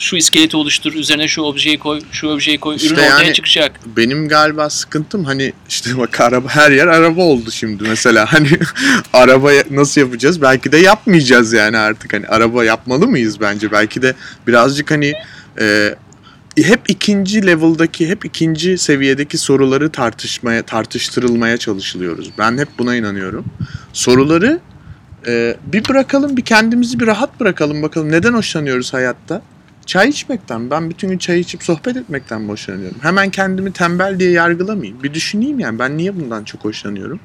[0.00, 3.80] şu iskeleti oluştur, üzerine şu objeyi koy, şu objeyi koy, işte ürün ortaya çıkacak.
[3.96, 8.48] Benim galiba sıkıntım hani işte bak araba her yer araba oldu şimdi mesela hani
[9.12, 10.42] araba nasıl yapacağız?
[10.42, 13.72] Belki de yapmayacağız yani artık hani araba yapmalı mıyız bence?
[13.72, 14.14] Belki de
[14.46, 15.12] birazcık hani
[15.60, 15.94] e,
[16.56, 22.30] hep ikinci level'daki, hep ikinci seviyedeki soruları tartışmaya, tartıştırılmaya çalışılıyoruz.
[22.38, 23.44] Ben hep buna inanıyorum.
[23.92, 24.60] Soruları
[25.26, 28.12] e, bir bırakalım, bir kendimizi bir rahat bırakalım bakalım.
[28.12, 29.42] Neden hoşlanıyoruz hayatta?
[29.90, 30.70] Çay içmekten.
[30.70, 32.96] Ben bütün gün çay içip sohbet etmekten hoşlanıyorum.
[33.00, 35.02] Hemen kendimi tembel diye yargılamayayım.
[35.02, 37.20] Bir düşüneyim yani ben niye bundan çok hoşlanıyorum?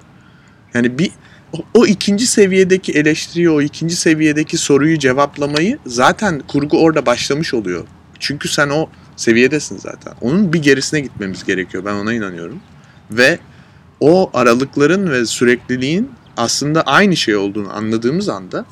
[0.74, 1.12] Yani bir
[1.54, 7.88] o, o ikinci seviyedeki eleştiriyi, o ikinci seviyedeki soruyu cevaplamayı zaten kurgu orada başlamış oluyor.
[8.20, 10.14] Çünkü sen o seviyedesin zaten.
[10.22, 11.86] Onun bir gerisine gitmemiz gerekiyor.
[11.86, 12.60] Ben ona inanıyorum.
[13.12, 13.40] Ve
[14.00, 18.66] o aralıkların ve sürekliliğin aslında aynı şey olduğunu anladığımız anda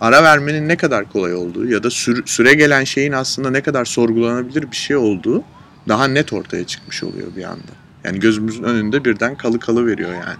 [0.00, 1.90] ara vermenin ne kadar kolay olduğu ya da
[2.26, 5.44] süre, gelen şeyin aslında ne kadar sorgulanabilir bir şey olduğu
[5.88, 7.72] daha net ortaya çıkmış oluyor bir anda.
[8.04, 10.38] Yani gözümüzün önünde birden kalı kalı veriyor yani.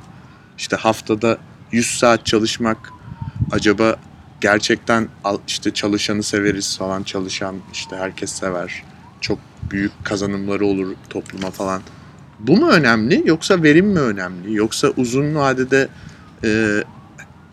[0.59, 1.39] İşte haftada
[1.73, 2.93] 100 saat çalışmak
[3.51, 3.97] acaba
[4.41, 5.09] gerçekten
[5.47, 8.83] işte çalışanı severiz falan çalışan işte herkes sever.
[9.21, 9.39] Çok
[9.71, 11.83] büyük kazanımları olur topluma falan.
[12.39, 14.55] Bu mu önemli yoksa verim mi önemli?
[14.55, 15.89] Yoksa uzun vadede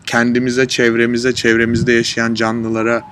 [0.06, 3.02] kendimize, çevremize, çevremizde yaşayan canlılara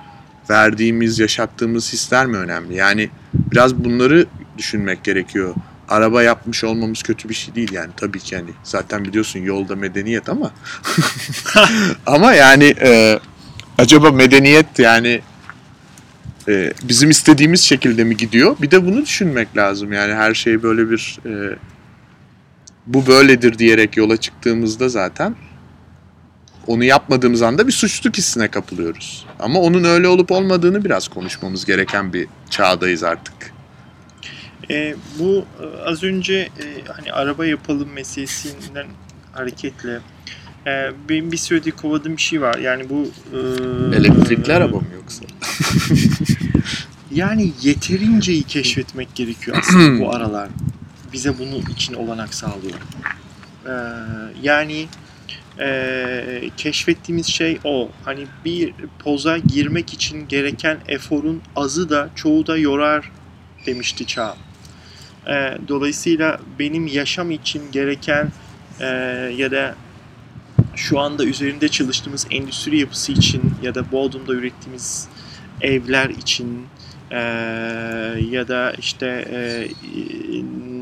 [0.49, 2.75] verdiğimiz, yaşattığımız hisler mi önemli?
[2.75, 4.25] Yani biraz bunları
[4.57, 5.55] düşünmek gerekiyor.
[5.89, 8.49] Araba yapmış olmamız kötü bir şey değil yani tabii ki yani.
[8.63, 10.51] Zaten biliyorsun yolda medeniyet ama
[12.05, 13.19] ama yani e,
[13.77, 15.21] acaba medeniyet yani
[16.47, 18.55] e, bizim istediğimiz şekilde mi gidiyor?
[18.61, 21.55] Bir de bunu düşünmek lazım yani her şey böyle bir e,
[22.87, 25.35] bu böyledir diyerek yola çıktığımızda zaten
[26.67, 29.25] onu yapmadığımız anda bir suçluluk hissine kapılıyoruz.
[29.39, 33.53] Ama onun öyle olup olmadığını biraz konuşmamız gereken bir çağdayız artık.
[34.69, 38.87] E, bu e, az önce e, hani araba yapalım meselesinden
[39.31, 39.99] hareketle
[40.67, 42.57] e, benim bir süredir kovadığım bir şey var.
[42.57, 43.39] Yani bu e,
[43.95, 45.25] elektrikli araba mı yoksa?
[47.11, 50.49] yani yeterinceyi keşfetmek gerekiyor aslında bu aralar.
[51.13, 52.79] Bize bunun için olanak sağlıyor.
[53.65, 53.73] E,
[54.41, 54.87] yani
[55.59, 57.89] e, keşfettiğimiz şey o.
[58.05, 63.11] Hani bir poza girmek için gereken eforun azı da çoğu da yorar
[63.65, 64.35] demişti Çağ.
[65.27, 68.31] E, dolayısıyla benim yaşam için gereken
[68.79, 68.85] e,
[69.37, 69.75] ya da
[70.75, 75.07] şu anda üzerinde çalıştığımız endüstri yapısı için ya da Bodrum'da ürettiğimiz
[75.61, 76.65] evler için
[77.11, 77.19] e,
[78.29, 79.67] ya da işte e,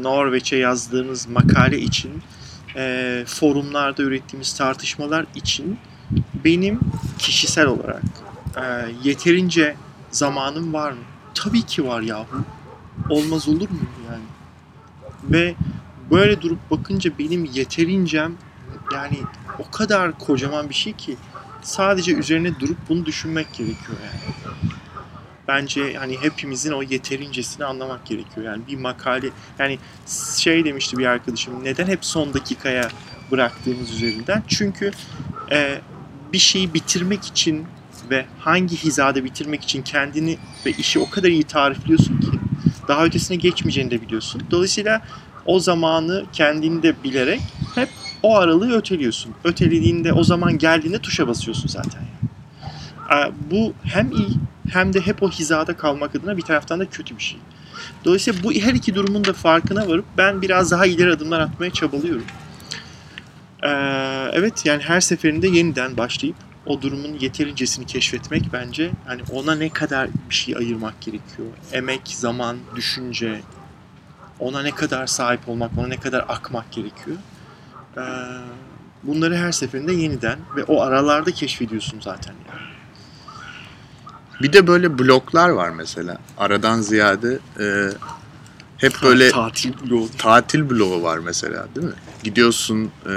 [0.01, 2.11] Norveç'e yazdığımız makale için
[2.75, 5.79] e, forumlarda ürettiğimiz tartışmalar için
[6.45, 6.79] benim
[7.19, 8.03] kişisel olarak
[8.55, 8.63] e,
[9.03, 9.75] yeterince
[10.11, 11.03] zamanım var mı?
[11.33, 12.45] Tabii ki var yahu.
[13.09, 13.79] Olmaz olur mu
[14.11, 14.23] yani?
[15.23, 15.55] Ve
[16.11, 18.33] böyle durup bakınca benim yeterincem
[18.93, 19.17] yani
[19.59, 21.17] o kadar kocaman bir şey ki
[21.61, 24.33] sadece üzerine durup bunu düşünmek gerekiyor yani.
[25.51, 28.45] Bence hani hepimizin o yeterincesini anlamak gerekiyor.
[28.45, 29.79] Yani bir makale yani
[30.37, 32.89] şey demişti bir arkadaşım neden hep son dakikaya
[33.31, 34.43] bıraktığımız üzerinden?
[34.47, 34.91] Çünkü
[35.51, 35.81] e,
[36.33, 37.65] bir şeyi bitirmek için
[38.09, 42.31] ve hangi hizada bitirmek için kendini ve işi o kadar iyi tarifliyorsun ki
[42.87, 44.43] daha ötesine geçmeyeceğini de biliyorsun.
[44.51, 45.01] Dolayısıyla
[45.45, 47.41] o zamanı kendinde bilerek
[47.75, 47.89] hep
[48.23, 49.33] o aralığı öteliyorsun.
[49.43, 52.01] Ötelediğinde o zaman geldiğinde tuşa basıyorsun zaten.
[53.51, 57.23] Bu hem iyi hem de hep o hizada kalmak adına bir taraftan da kötü bir
[57.23, 57.39] şey.
[58.05, 62.25] Dolayısıyla bu her iki durumun da farkına varıp ben biraz daha ileri adımlar atmaya çabalıyorum.
[63.63, 63.69] Ee,
[64.33, 70.09] evet yani her seferinde yeniden başlayıp o durumun yeterincesini keşfetmek bence hani ona ne kadar
[70.29, 71.47] bir şey ayırmak gerekiyor.
[71.71, 73.41] Emek, zaman, düşünce,
[74.39, 77.17] ona ne kadar sahip olmak, ona ne kadar akmak gerekiyor.
[77.97, 78.01] Ee,
[79.03, 82.70] bunları her seferinde yeniden ve o aralarda keşfediyorsun zaten yani.
[84.43, 86.17] Bir de böyle bloklar var mesela.
[86.37, 87.65] Aradan ziyade e,
[88.77, 90.09] hep böyle tatil bloğu.
[90.17, 91.93] tatil bloğu var mesela değil mi?
[92.23, 93.13] Gidiyorsun e,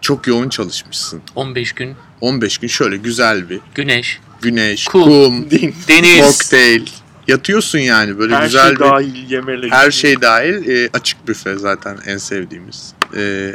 [0.00, 1.22] çok yoğun çalışmışsın.
[1.34, 5.02] 15 gün 15 gün şöyle güzel bir güneş, güneş, Kum.
[5.02, 5.50] kum,
[5.88, 6.26] deniz.
[6.26, 6.86] kokteyl.
[7.28, 9.68] Yatıyorsun yani böyle Her güzel şey bir dahil yemeler.
[9.70, 12.92] her şey dahil e, açık büfe zaten en sevdiğimiz.
[13.16, 13.54] E,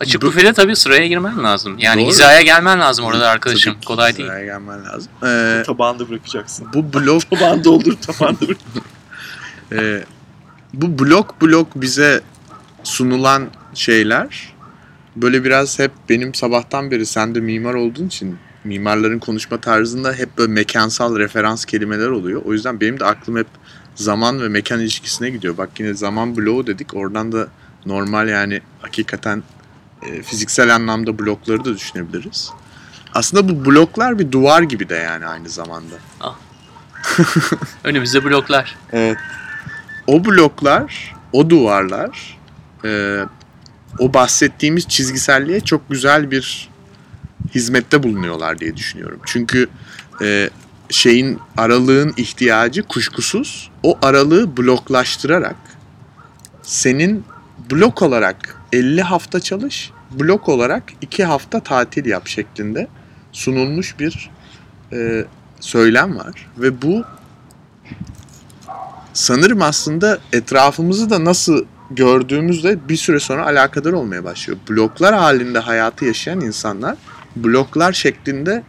[0.00, 1.76] Açık Bu- büfede tabii sıraya girmen lazım.
[1.78, 2.10] Yani Doğru.
[2.10, 3.74] hizaya gelmen lazım orada arkadaşım.
[3.74, 4.28] tabii Kolay değil.
[4.28, 5.12] sıraya gelmen lazım.
[5.24, 6.66] E, Tabağında bırakacaksın.
[6.74, 8.58] bu blok Tabağını doldur, tabağında bırak.
[9.72, 10.04] e,
[10.74, 12.20] bu blok blok bize
[12.84, 14.54] sunulan şeyler
[15.16, 20.38] böyle biraz hep benim sabahtan beri sen de mimar olduğun için mimarların konuşma tarzında hep
[20.38, 22.42] böyle mekansal referans kelimeler oluyor.
[22.44, 23.46] O yüzden benim de aklım hep
[23.94, 25.58] zaman ve mekan ilişkisine gidiyor.
[25.58, 26.94] Bak yine zaman bloğu dedik.
[26.94, 27.48] Oradan da
[27.86, 29.42] normal yani hakikaten
[30.08, 32.50] e, fiziksel anlamda blokları da düşünebiliriz.
[33.14, 35.94] Aslında bu bloklar bir duvar gibi de yani aynı zamanda.
[37.84, 38.76] Önümüzde bloklar.
[38.92, 39.16] Evet.
[40.06, 42.38] O bloklar, o duvarlar,
[42.84, 43.20] e,
[43.98, 46.68] o bahsettiğimiz çizgiselliğe çok güzel bir
[47.54, 49.20] hizmette bulunuyorlar diye düşünüyorum.
[49.26, 49.68] Çünkü
[50.22, 50.50] e,
[50.90, 55.56] şeyin aralığın ihtiyacı kuşkusuz o aralığı bloklaştırarak
[56.62, 57.24] senin
[57.70, 62.88] blok olarak 50 hafta çalış, blok olarak 2 hafta tatil yap şeklinde
[63.32, 64.30] sunulmuş bir
[64.92, 65.24] e,
[65.60, 67.04] söylem var ve bu
[69.12, 74.58] sanırım aslında etrafımızı da nasıl gördüğümüzle bir süre sonra alakadar olmaya başlıyor.
[74.70, 76.96] Bloklar halinde hayatı yaşayan insanlar
[77.36, 78.62] bloklar şeklinde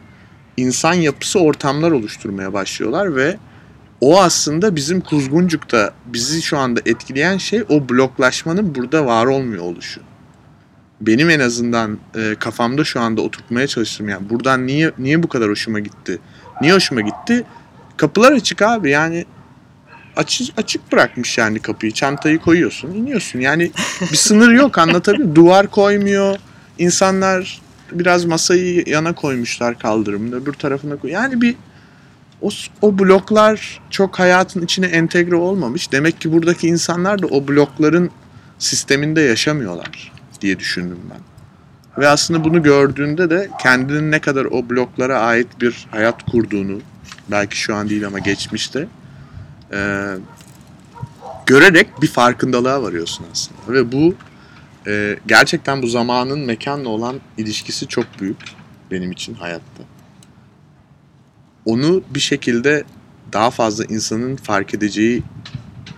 [0.58, 3.38] insan yapısı ortamlar oluşturmaya başlıyorlar ve
[4.06, 10.02] o aslında bizim Kuzguncuk'ta bizi şu anda etkileyen şey o bloklaşmanın burada var olmuyor oluşu.
[11.02, 15.50] Benim en azından e, kafamda şu anda oturtmaya çalıştım yani buradan niye niye bu kadar
[15.50, 16.20] hoşuma gitti?
[16.62, 17.44] Niye hoşuma gitti?
[17.98, 19.26] Kapılar açık abi yani
[20.15, 21.91] açık açık bırakmış yani kapıyı.
[21.91, 23.39] Çantayı koyuyorsun, iniyorsun.
[23.39, 23.72] Yani
[24.12, 25.36] bir sınır yok anlatabiliyor.
[25.36, 26.38] Duvar koymuyor.
[26.78, 31.12] İnsanlar biraz masayı yana koymuşlar kaldırımın öbür tarafına koy.
[31.12, 31.56] Yani bir
[32.41, 32.50] o,
[32.82, 35.91] o bloklar çok hayatın içine entegre olmamış.
[35.91, 38.12] Demek ki buradaki insanlar da o blokların
[38.60, 41.19] sisteminde yaşamıyorlar diye düşündüm ben.
[42.02, 46.80] Ve aslında bunu gördüğünde de kendinin ne kadar o bloklara ait bir hayat kurduğunu
[47.32, 48.88] belki şu an değil ama geçmişte
[49.74, 50.08] e,
[51.45, 53.74] görerek bir farkındalığa varıyorsun aslında.
[53.74, 54.15] Ve bu
[54.88, 58.38] e, gerçekten bu zamanın mekanla olan ilişkisi çok büyük
[58.91, 59.84] benim için hayatta.
[61.65, 62.84] Onu bir şekilde
[63.34, 65.23] daha fazla insanın fark edeceği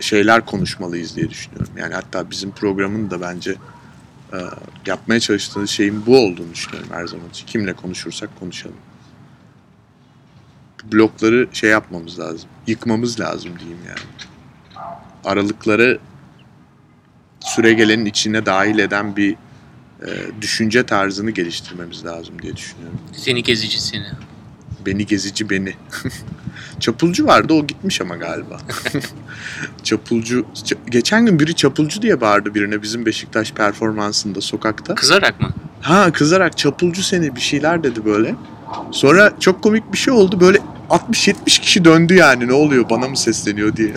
[0.00, 1.72] şeyler konuşmalıyız diye düşünüyorum.
[1.76, 3.54] Yani hatta bizim programın da bence
[4.32, 4.38] e,
[4.86, 7.46] yapmaya çalıştığı şeyin bu olduğunu düşünüyorum her zaman için.
[7.46, 8.76] Kimle konuşursak konuşalım.
[10.92, 12.50] Blokları şey yapmamız lazım.
[12.66, 13.98] Yıkmamız lazım diyeyim yani.
[15.24, 15.98] Aralıkları
[17.40, 19.36] süre gelenin içine dahil eden bir
[20.06, 20.08] e,
[20.40, 22.98] düşünce tarzını geliştirmemiz lazım diye düşünüyorum.
[23.12, 24.06] Seni gezici seni.
[24.88, 25.74] Beni gezici beni.
[26.80, 28.60] çapulcu vardı o gitmiş ama galiba.
[29.82, 30.46] çapulcu.
[30.90, 34.94] geçen gün biri çapulcu diye bağırdı birine bizim Beşiktaş performansında sokakta.
[34.94, 35.50] Kızarak mı?
[35.80, 38.34] Ha kızarak çapulcu seni bir şeyler dedi böyle.
[38.90, 40.58] Sonra çok komik bir şey oldu böyle
[40.90, 43.88] 60-70 kişi döndü yani ne oluyor bana mı sesleniyor diye.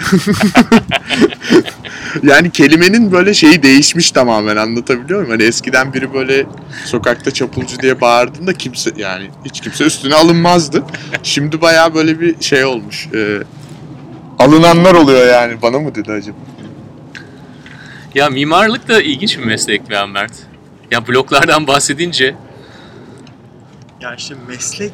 [2.24, 5.32] yani kelimenin böyle şeyi değişmiş tamamen anlatabiliyor muyum?
[5.32, 6.46] Hani eskiden biri böyle
[6.86, 10.84] sokakta çapulcu diye bağırdığında kimse yani hiç kimse üstüne alınmazdı.
[11.24, 13.08] Şimdi bayağı böyle bir şey olmuş.
[13.14, 13.38] Ee,
[14.40, 15.62] alınanlar oluyor yani.
[15.62, 16.38] Bana mı dedi acaba?
[18.16, 20.34] Ya mimarlık da ilginç bir meslek be Mert.
[20.92, 22.36] Ya bloklardan bahsedince
[24.02, 24.94] Yani işte meslek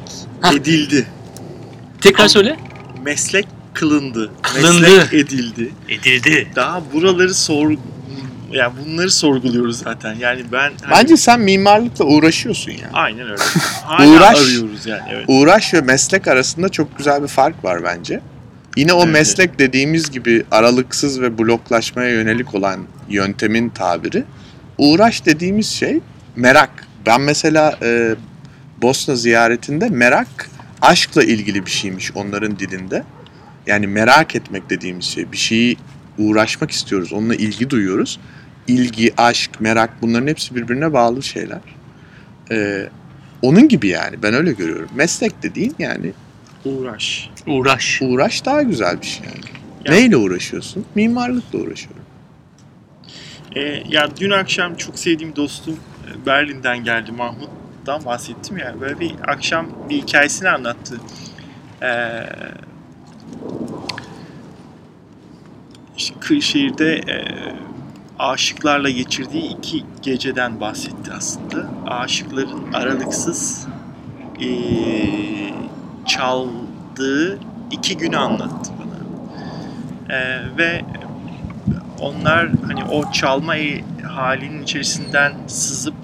[0.52, 1.06] edildi.
[2.00, 2.56] Tekrar Am- söyle.
[3.04, 4.30] Meslek kılındı.
[4.42, 4.80] Kılındı.
[4.80, 5.70] Meslek edildi.
[5.88, 6.48] Edildi.
[6.56, 7.70] Daha buraları sor
[8.52, 10.14] yani bunları sorguluyoruz zaten.
[10.14, 12.92] Yani ben hani- Bence sen mimarlıkla uğraşıyorsun yani.
[12.92, 13.42] aynen öyle.
[13.84, 14.38] Hala Uğraş.
[14.40, 15.24] arıyoruz yani evet.
[15.28, 18.20] Uğraş ve meslek arasında çok güzel bir fark var bence.
[18.76, 19.12] Yine o Evet.
[19.12, 24.24] meslek dediğimiz gibi aralıksız ve bloklaşmaya yönelik olan yöntemin tabiri.
[24.78, 26.00] Uğraş dediğimiz şey
[26.36, 26.70] merak.
[27.06, 28.14] Ben mesela e,
[28.82, 30.50] Bosna ziyaretinde merak
[30.82, 33.04] aşkla ilgili bir şeymiş onların dilinde.
[33.66, 35.32] Yani merak etmek dediğimiz şey.
[35.32, 35.76] Bir şeyi
[36.18, 37.12] uğraşmak istiyoruz.
[37.12, 38.20] Onunla ilgi duyuyoruz.
[38.68, 41.60] İlgi, aşk, merak bunların hepsi birbirine bağlı şeyler.
[42.50, 42.88] E,
[43.42, 44.88] onun gibi yani ben öyle görüyorum.
[44.94, 46.12] Meslek dediğin yani
[46.64, 47.30] Uğraş.
[47.46, 47.98] Uğraş.
[48.02, 49.44] uğraş daha güzel bir şey yani.
[49.84, 50.84] Ya- Neyle uğraşıyorsun?
[50.94, 52.02] Mimarlıkla uğraşıyorum.
[53.56, 57.12] Ee, ya dün akşam çok sevdiğim dostum e, Berlin'den geldi
[57.88, 58.80] Mahmut'tan bahsettim ya.
[58.80, 61.00] Böyle bir akşam bir hikayesini anlattı.
[61.82, 62.26] Ee,
[65.96, 67.24] işte Kırşehir'de e,
[68.18, 71.70] aşıklarla geçirdiği iki geceden bahsetti aslında.
[71.86, 73.66] Aşıkların aralıksız
[74.40, 74.48] e,
[76.06, 77.38] çaldığı
[77.70, 78.98] iki günü anlattı bana.
[80.16, 80.84] Ee, ve
[82.00, 85.94] onlar hani o çalma e- halinin içerisinden sızıp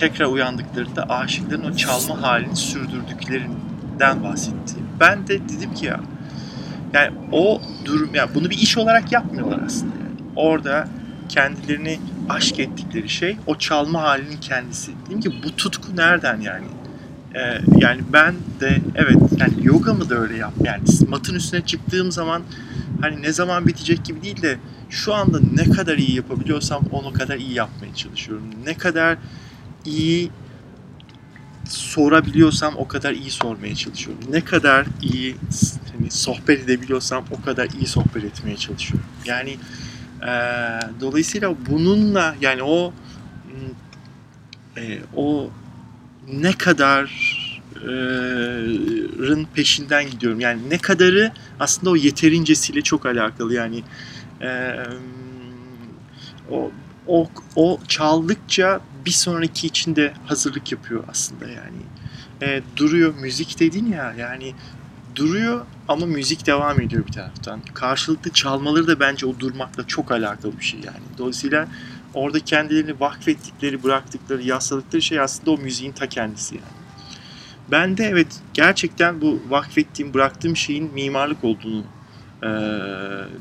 [0.00, 4.74] tekrar uyandıklarında aşıkların o çalma halini sürdürdüklerinden bahsetti.
[5.00, 6.00] Ben de dedim ki ya
[6.92, 10.30] yani o durum ya bunu bir iş olarak yapmıyorlar aslında yani.
[10.36, 10.88] Orada
[11.28, 14.92] kendilerini aşk ettikleri şey o çalma halinin kendisi.
[15.06, 16.66] Dedim ki bu tutku nereden yani?
[17.34, 22.12] Ee, yani ben de evet yani yoga mı da öyle yap yani matın üstüne çıktığım
[22.12, 22.42] zaman
[23.00, 24.58] hani ne zaman bitecek gibi değil de
[24.90, 28.44] şu anda ne kadar iyi yapabiliyorsam onu kadar iyi yapmaya çalışıyorum.
[28.66, 29.18] Ne kadar
[29.86, 30.30] iyi
[31.68, 34.24] sorabiliyorsam o kadar iyi sormaya çalışıyorum.
[34.30, 35.36] Ne kadar iyi
[35.96, 39.06] hani sohbet edebiliyorsam o kadar iyi sohbet etmeye çalışıyorum.
[39.26, 39.56] Yani
[40.22, 42.92] eee, dolayısıyla bununla yani o
[44.76, 45.50] m, e, o
[46.32, 47.12] ne kadar
[49.18, 50.40] rın peşinden gidiyorum.
[50.40, 53.54] Yani ne kadarı aslında o yeterincesiyle çok alakalı.
[53.54, 53.82] Yani
[54.40, 54.86] eee,
[56.50, 56.70] o
[57.06, 61.78] o o çaldıkça bir sonraki için de hazırlık yapıyor aslında yani.
[62.42, 64.54] E, duruyor müzik dedin ya yani
[65.16, 67.60] duruyor ama müzik devam ediyor bir taraftan.
[67.74, 71.18] Karşılıklı çalmaları da bence o durmakla çok alakalı bir şey yani.
[71.18, 71.68] Dolayısıyla
[72.14, 76.66] orada kendilerini vakfettikleri, bıraktıkları, yasladıkları şey aslında o müziğin ta kendisi yani.
[77.70, 81.84] Ben de evet gerçekten bu vakfettiğim, bıraktığım şeyin mimarlık olduğunu
[82.42, 82.48] eee,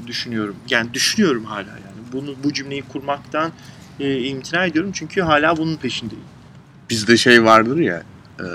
[0.08, 0.56] düşünüyorum.
[0.70, 1.91] Yani düşünüyorum hala yani.
[2.12, 3.52] Bunu bu cümleyi kurmaktan
[4.00, 6.26] e, imtina ediyorum çünkü hala bunun peşindeyim.
[6.90, 8.04] Bizde şey vardır ya
[8.40, 8.46] e,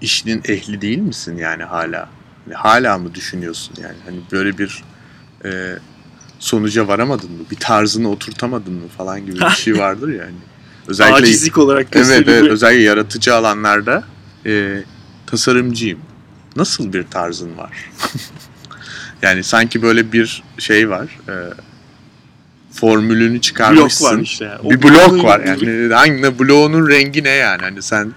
[0.00, 2.08] işinin ehli değil misin yani hala?
[2.44, 3.96] Hani hala mı düşünüyorsun yani?
[4.04, 4.84] Hani böyle bir
[5.44, 5.78] e,
[6.38, 7.44] sonuca varamadın mı?
[7.50, 10.24] Bir tarzını oturtamadın mı falan gibi bir şey vardır ya.
[10.24, 10.34] Hani.
[10.88, 14.04] Özellikle Acizlik olarak Evet, evet özellikle yaratıcı alanlarda
[14.46, 14.82] e,
[15.26, 15.98] tasarımcıyım.
[16.56, 17.90] Nasıl bir tarzın var?
[19.22, 21.18] yani sanki böyle bir şey var.
[21.28, 21.34] E,
[22.80, 24.16] formülünü blok çıkarmışsın.
[24.16, 24.50] var işte.
[24.64, 25.94] O bir blok bloğun- var yani.
[25.94, 27.62] Hangi bloğunun rengi ne yani?
[27.62, 28.12] Hani sen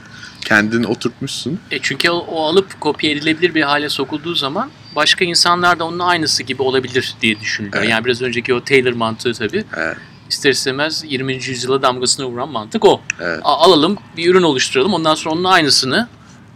[0.46, 1.60] kendin oturtmuşsun.
[1.72, 6.00] E çünkü o, o alıp kopya edilebilir bir hale sokulduğu zaman başka insanlar da onun
[6.00, 7.78] aynısı gibi olabilir diye düşünülüyor.
[7.84, 7.90] Evet.
[7.92, 9.64] Yani biraz önceki o Taylor mantığı tabii.
[9.78, 9.98] Evet.
[10.30, 11.34] İster istemez 20.
[11.34, 13.02] yüzyıla damgasını vuran mantık o.
[13.22, 13.40] Evet.
[13.44, 16.08] A- alalım bir ürün oluşturalım ondan sonra onun aynısını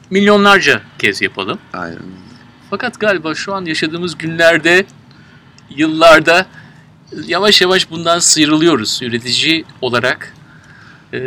[0.10, 1.60] milyonlarca kez yapalım.
[1.74, 1.98] Aynen.
[2.70, 4.86] Fakat galiba şu an yaşadığımız günlerde,
[5.70, 6.46] yıllarda
[7.26, 10.34] yavaş yavaş bundan sıyrılıyoruz üretici olarak.
[11.14, 11.20] Ee,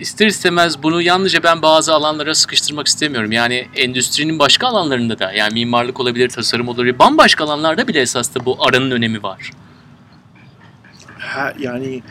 [0.00, 3.32] ister istemez bunu yalnızca ben bazı alanlara sıkıştırmak istemiyorum.
[3.32, 6.98] Yani endüstrinin başka alanlarında da yani mimarlık olabilir, tasarım olabilir.
[6.98, 9.50] Bambaşka alanlarda bile esas da bu aranın önemi var.
[11.18, 12.02] Ha, yani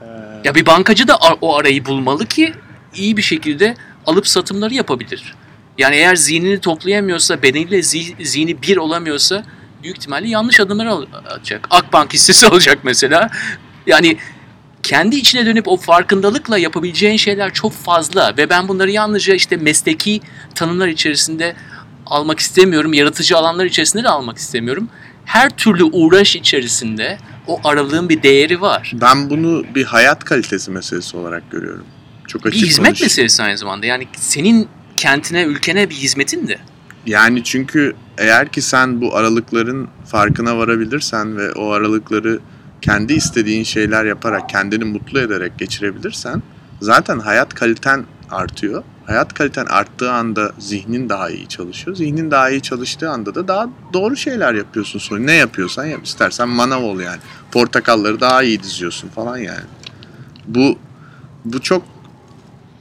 [0.00, 0.04] e,
[0.44, 2.54] Ya bir bankacı da o arayı bulmalı ki
[2.94, 3.74] iyi bir şekilde
[4.06, 5.34] alıp satımları yapabilir.
[5.78, 9.44] Yani eğer zihnini toplayamıyorsa, bedeniyle zi- zihni bir olamıyorsa
[9.86, 11.66] büyük ihtimalle yanlış adımlar atacak.
[11.70, 13.30] Akbank hissesi alacak mesela.
[13.86, 14.16] Yani
[14.82, 20.20] kendi içine dönüp o farkındalıkla yapabileceğin şeyler çok fazla ve ben bunları yalnızca işte mesleki
[20.54, 21.56] tanımlar içerisinde
[22.06, 22.92] almak istemiyorum.
[22.92, 24.88] Yaratıcı alanlar içerisinde de almak istemiyorum.
[25.24, 28.92] Her türlü uğraş içerisinde o aralığın bir değeri var.
[29.00, 31.84] Ben bunu bir hayat kalitesi meselesi olarak görüyorum.
[32.28, 33.04] Çok Bir açık hizmet konuşayım.
[33.04, 33.86] meselesi aynı zamanda.
[33.86, 36.58] Yani senin kentine, ülkene bir hizmetin de.
[37.06, 42.38] Yani çünkü eğer ki sen bu aralıkların farkına varabilirsen ve o aralıkları
[42.82, 46.42] kendi istediğin şeyler yaparak, kendini mutlu ederek geçirebilirsen
[46.80, 48.82] zaten hayat kaliten artıyor.
[49.06, 51.96] Hayat kaliten arttığı anda zihnin daha iyi çalışıyor.
[51.96, 54.98] Zihnin daha iyi çalıştığı anda da daha doğru şeyler yapıyorsun.
[54.98, 56.00] Sonra ne yapıyorsan yap.
[56.04, 57.20] İstersen manav ol yani.
[57.52, 59.64] Portakalları daha iyi diziyorsun falan yani.
[60.46, 60.78] Bu
[61.44, 61.82] bu çok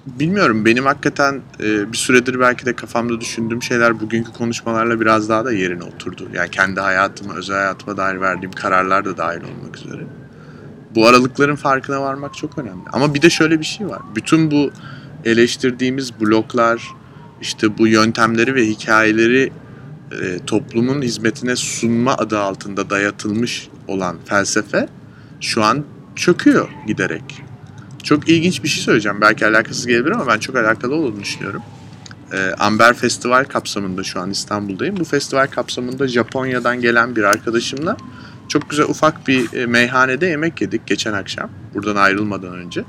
[0.06, 5.46] bilmiyorum benim hakikaten e, bir süredir belki de kafamda düşündüğüm şeyler bugünkü konuşmalarla biraz daha
[5.46, 6.28] da yerine oturdu.
[6.34, 10.02] Yani kendi hayatıma, özel hayatıma dair verdiğim kararlar da dahil olmak üzere.
[10.96, 12.84] Bu aralıkların farkına varmak çok önemli.
[12.94, 14.02] Ama bir de şöyle bir şey var.
[14.16, 14.72] Bütün bu
[15.26, 16.88] eleştirdiğimiz bloklar,
[17.42, 19.52] işte bu yöntemleri ve hikayeleri
[20.12, 24.88] e, toplumun hizmetine sunma adı altında dayatılmış olan felsefe
[25.42, 25.86] şu an
[26.16, 27.45] çöküyor giderek.
[28.06, 29.22] Çok ilginç bir şey söyleyeceğim.
[29.22, 31.62] Belki alakasız gelebilir ama ben çok alakalı olduğunu düşünüyorum.
[32.34, 34.98] Ee, Amber Festival kapsamında şu an İstanbul'dayım.
[35.00, 37.98] Bu festival kapsamında Japonya'dan gelen bir arkadaşımla
[38.48, 41.50] çok güzel ufak bir e, meyhanede yemek yedik geçen akşam.
[41.74, 42.84] Buradan ayrılmadan önce.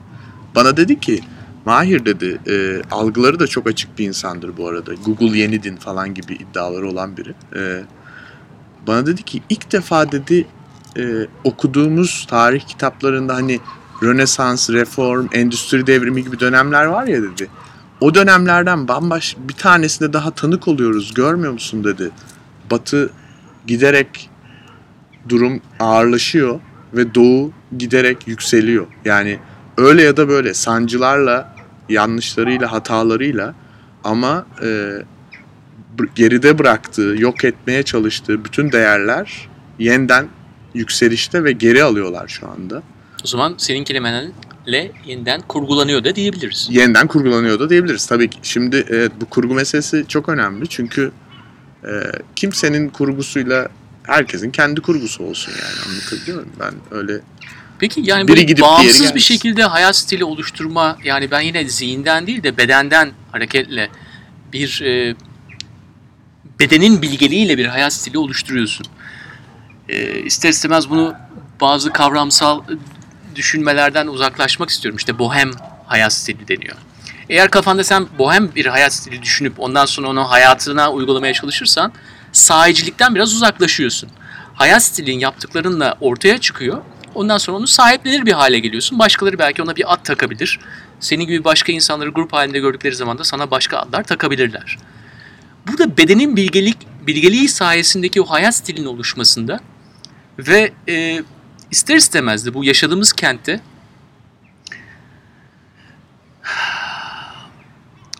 [0.54, 1.20] Bana dedi ki
[1.64, 4.94] Mahir dedi e, algıları da çok açık bir insandır bu arada.
[4.94, 7.34] Google yeni din falan gibi iddiaları olan biri.
[7.56, 7.82] E,
[8.86, 10.46] bana dedi ki ilk defa dedi
[10.98, 13.60] e, okuduğumuz tarih kitaplarında hani
[14.02, 17.48] Rönesans, Reform, Endüstri Devrimi gibi dönemler var ya dedi.
[18.00, 22.10] O dönemlerden bambaşka bir tanesinde daha tanık oluyoruz görmüyor musun dedi.
[22.70, 23.10] Batı
[23.66, 24.30] giderek
[25.28, 26.60] durum ağırlaşıyor
[26.94, 28.86] ve Doğu giderek yükseliyor.
[29.04, 29.38] Yani
[29.76, 31.54] öyle ya da böyle sancılarla,
[31.88, 33.54] yanlışlarıyla, hatalarıyla
[34.04, 34.92] ama e,
[36.14, 40.26] geride bıraktığı, yok etmeye çalıştığı bütün değerler yeniden
[40.74, 42.82] yükselişte ve geri alıyorlar şu anda.
[43.26, 46.68] O zaman senin kelimenle yeniden kurgulanıyor da diyebiliriz.
[46.70, 48.06] yeniden kurgulanıyor da diyebiliriz.
[48.06, 51.12] Tabii ki şimdi evet, bu kurgu meselesi çok önemli çünkü
[51.84, 51.90] e,
[52.36, 53.68] kimsenin kurgusuyla
[54.02, 56.52] herkesin kendi kurgusu olsun yani anlatabiliyor muyum?
[56.60, 57.20] Ben öyle
[57.78, 59.18] Peki yani Biri gidip bağımsız bir gelmesin.
[59.34, 63.90] şekilde hayat stili oluşturma yani ben yine zihinden değil de bedenden hareketle
[64.52, 65.14] bir e,
[66.60, 68.86] bedenin bilgeliğiyle bir hayat stili oluşturuyorsun.
[69.88, 71.14] E, ister istemez bunu
[71.60, 72.62] bazı kavramsal
[73.36, 74.96] düşünmelerden uzaklaşmak istiyorum.
[74.96, 75.50] İşte bohem
[75.86, 76.76] hayat stili deniyor.
[77.28, 81.92] Eğer kafanda sen bohem bir hayat stili düşünüp ondan sonra onu hayatına uygulamaya çalışırsan
[82.32, 84.10] sahicilikten biraz uzaklaşıyorsun.
[84.54, 86.82] Hayat stilin yaptıklarınla ortaya çıkıyor.
[87.14, 88.98] Ondan sonra onu sahiplenir bir hale geliyorsun.
[88.98, 90.60] Başkaları belki ona bir ad takabilir.
[91.00, 94.78] Senin gibi başka insanları grup halinde gördükleri zaman da sana başka adlar takabilirler.
[95.68, 96.76] Burada bedenin bilgelik,
[97.06, 99.60] bilgeliği sayesindeki o hayat stilinin oluşmasında
[100.38, 101.22] ve e,
[101.70, 103.60] ister istemez de bu yaşadığımız kentte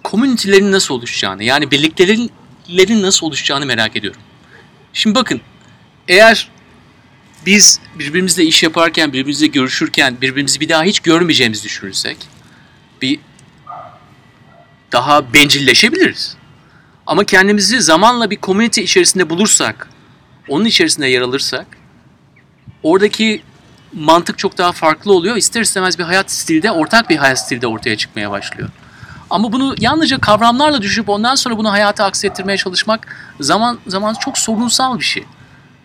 [0.05, 4.21] komünitelerin nasıl oluşacağını yani birliklerin nasıl oluşacağını merak ediyorum.
[4.93, 5.41] Şimdi bakın
[6.09, 6.51] eğer
[7.47, 12.17] biz birbirimizle iş yaparken, birbirimizle görüşürken birbirimizi bir daha hiç görmeyeceğimizi düşünürsek
[13.03, 13.19] bir
[14.93, 16.37] daha bencilleşebiliriz.
[17.07, 19.89] Ama kendimizi zamanla bir komünite içerisinde bulursak,
[20.49, 21.67] onun içerisinde yer alırsak
[22.91, 23.43] oradaki
[23.93, 25.37] mantık çok daha farklı oluyor.
[25.37, 28.69] İster istemez bir hayat stili de ortak bir hayat stili de ortaya çıkmaya başlıyor.
[29.31, 34.99] Ama bunu yalnızca kavramlarla düşüp ondan sonra bunu hayata aksettirmeye çalışmak zaman zaman çok sorunsal
[34.99, 35.25] bir şey.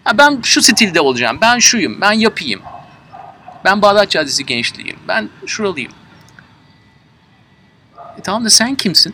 [0.03, 2.61] Ha ben şu stilde olacağım, ben şuyum, ben yapayım.
[3.65, 5.91] Ben Bağdat Caddesi gençliğim, ben şuralıyım.
[8.17, 9.13] E tamam da sen kimsin?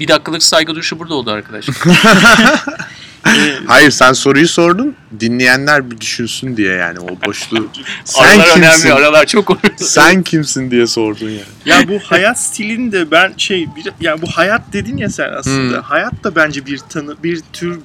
[0.00, 1.76] Bir dakikalık saygı duruşu burada oldu arkadaşlar.
[3.26, 4.96] Ee, Hayır sen soruyu sordun.
[5.20, 7.68] Dinleyenler bir düşünsün diye yani o boşluğu.
[8.04, 8.88] sen aralar kimsin?
[8.88, 9.78] önemli, aralar çok önemli.
[9.84, 11.42] Sen kimsin diye sordun yani.
[11.64, 15.76] ya bu hayat stilini de ben şey bir, yani bu hayat dedin ya sen aslında.
[15.76, 15.82] Hmm.
[15.82, 17.80] Hayat da bence bir tanı bir tür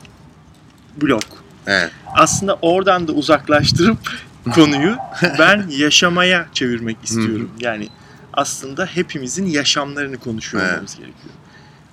[1.02, 1.24] blok.
[1.68, 1.92] Evet.
[2.16, 3.98] Aslında oradan da uzaklaştırıp
[4.56, 4.98] konuyu
[5.40, 7.52] ben yaşamaya çevirmek istiyorum.
[7.60, 7.90] Yani
[8.34, 10.98] aslında hepimizin yaşamlarını konuşuyor Evet.
[10.98, 11.34] gerekiyor.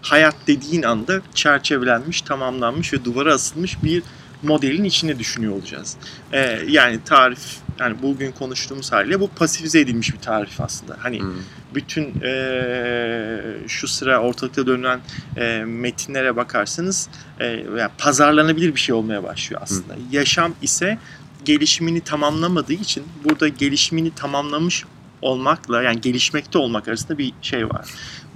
[0.02, 4.02] Hayat dediğin anda çerçevelenmiş, tamamlanmış ve duvara asılmış bir
[4.42, 5.96] modelin içine düşünüyor olacağız.
[6.32, 7.38] Ee, yani tarif,
[7.80, 10.96] yani bugün konuştuğumuz haliyle bu pasifize edilmiş bir tarif aslında.
[11.00, 11.32] Hani Hmm.
[11.74, 15.00] bütün eee, şu sıra ortalıkta dönülen
[15.36, 17.08] eee, metinlere bakarsanız
[17.40, 19.94] eee, yani pazarlanabilir bir şey olmaya başlıyor aslında.
[20.12, 20.98] Yaşam ise
[21.44, 24.84] gelişimini tamamlamadığı için burada gelişimini tamamlamış
[25.22, 27.86] olmakla yani gelişmekte olmak arasında bir şey var.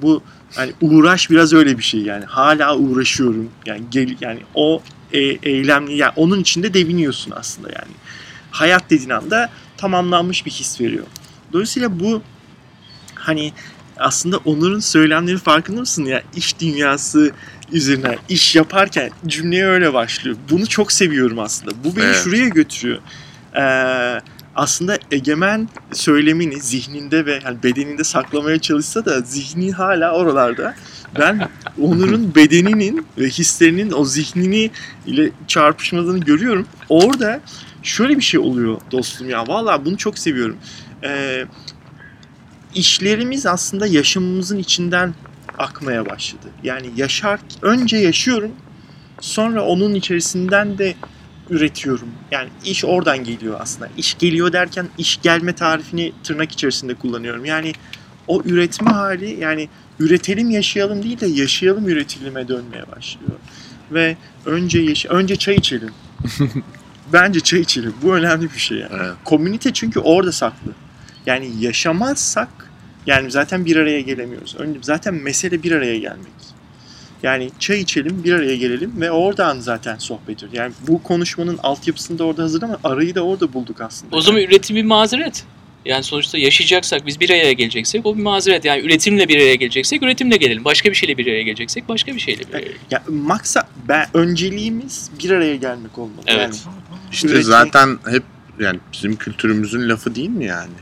[0.03, 0.23] Bu
[0.55, 2.25] hani uğraş biraz öyle bir şey yani.
[2.25, 3.51] Hala uğraşıyorum.
[3.67, 4.83] Yani gel yani o
[5.13, 7.93] e, eylemli yani onun içinde deviniyorsun aslında yani.
[8.51, 11.07] Hayat dediğin anda tamamlanmış bir his veriyor.
[11.53, 12.23] Dolayısıyla bu
[13.15, 13.53] hani
[13.99, 17.33] aslında Onur'un söylemleri farkında mısın ya iş dünyası
[17.73, 20.37] üzerine iş yaparken cümleye öyle başlıyor.
[20.51, 21.85] Bunu çok seviyorum aslında.
[21.85, 22.21] Bu beni Evet.
[22.25, 22.99] şuraya götürüyor.
[23.57, 24.21] Ee,
[24.57, 30.75] aslında egemen söylemini zihninde ve yani bedeninde saklamaya çalışsa da zihni hala oralarda.
[31.19, 31.49] Ben
[31.81, 34.71] Onur'un bedeninin ve hislerinin o zihnini
[35.07, 36.67] ile çarpışmadığını görüyorum.
[36.89, 37.41] Orada
[37.83, 39.47] şöyle bir şey oluyor dostum ya.
[39.49, 40.57] Vallahi bunu çok seviyorum.
[41.05, 41.45] Ee,
[42.75, 45.15] işlerimiz aslında yaşamımızın içinden
[45.59, 46.47] akmaya başladı.
[46.63, 48.53] Yani yaşar önce yaşıyorum
[49.21, 50.95] sonra onun içerisinden de
[51.51, 52.09] üretiyorum.
[52.31, 53.89] Yani iş oradan geliyor aslında.
[53.97, 57.45] İş geliyor derken iş gelme tarifini tırnak içerisinde kullanıyorum.
[57.45, 57.73] Yani
[58.27, 59.69] o üretme hali yani
[59.99, 63.33] üretelim yaşayalım değil de yaşayalım üretilime dönmeye başlıyor.
[63.93, 64.17] Ve
[64.47, 65.91] önce yaşa önce çay içelim.
[67.13, 67.95] Bence çay içelim.
[68.03, 68.93] Bu önemli bir şey yani.
[68.97, 69.13] Evet.
[69.25, 70.73] Komünite çünkü orada saklı.
[71.27, 72.49] Yani yaşamazsak
[73.07, 74.57] yani zaten bir araya gelemiyoruz.
[74.59, 76.56] Önce zaten mesele bir araya gelmek.
[77.23, 80.59] Yani çay içelim, bir araya gelelim ve oradan zaten sohbet ediyoruz.
[80.59, 84.17] Yani bu konuşmanın altyapısını da orada hazır ama arayı da orada bulduk aslında.
[84.17, 85.45] O zaman üretim bir mazeret.
[85.85, 88.65] Yani sonuçta yaşayacaksak, biz bir araya geleceksek o bir mazeret.
[88.65, 90.65] Yani üretimle bir araya geleceksek üretimle gelelim.
[90.65, 92.81] Başka bir şeyle bir araya geleceksek başka bir şeyle bir araya gelelim.
[92.91, 96.25] Ya maksa ben önceliğimiz bir araya gelmek olmalı.
[96.27, 96.39] Evet.
[96.41, 96.55] Yani
[97.13, 98.23] İşte Üretim- zaten hep
[98.61, 100.73] yani bizim kültürümüzün lafı değil mi yani?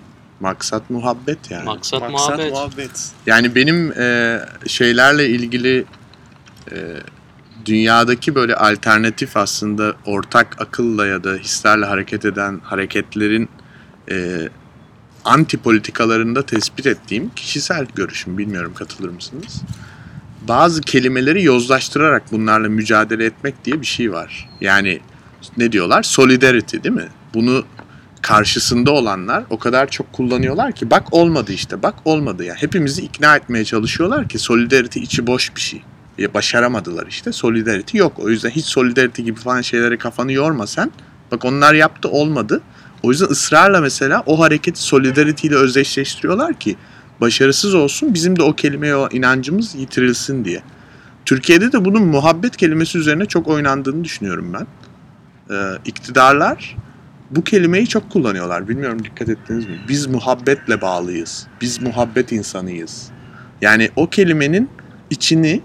[0.40, 1.64] Maksat muhabbet yani.
[1.64, 2.52] Maksat, maksat muhabbet.
[2.52, 3.10] muhabbet.
[3.26, 5.84] Yani benim e, şeylerle ilgili
[7.64, 13.48] dünyadaki böyle alternatif aslında ortak akılla ya da hislerle hareket eden hareketlerin
[14.10, 14.48] e,
[15.24, 18.38] anti politikalarında tespit ettiğim kişisel görüşüm.
[18.38, 19.62] Bilmiyorum katılır mısınız?
[20.48, 24.50] Bazı kelimeleri yozlaştırarak bunlarla mücadele etmek diye bir şey var.
[24.60, 25.00] Yani
[25.56, 26.02] ne diyorlar?
[26.02, 27.08] Solidarity değil mi?
[27.34, 27.64] Bunu
[28.22, 32.54] karşısında olanlar o kadar çok kullanıyorlar ki bak olmadı işte bak olmadı ya.
[32.54, 35.82] Hepimizi ikna etmeye çalışıyorlar ki solidarity içi boş bir şey.
[36.18, 38.12] Ya başaramadılar işte solidarity yok.
[38.18, 40.92] O yüzden hiç solidarity gibi falan şeylere kafanı yorma sen.
[41.32, 42.60] Bak onlar yaptı olmadı.
[43.02, 46.76] O yüzden ısrarla mesela o hareketi solidarity ile özdeşleştiriyorlar ki
[47.20, 50.62] başarısız olsun bizim de o kelimeye o inancımız yitirilsin diye.
[51.24, 54.66] Türkiye'de de bunun muhabbet kelimesi üzerine çok oynandığını düşünüyorum ben.
[55.54, 56.76] Ee, iktidarlar
[57.30, 58.68] bu kelimeyi çok kullanıyorlar.
[58.68, 59.80] Bilmiyorum dikkat ettiniz mi?
[59.88, 61.46] Biz muhabbetle bağlıyız.
[61.60, 63.10] Biz muhabbet insanıyız.
[63.62, 64.70] Yani o kelimenin
[65.10, 65.62] içini,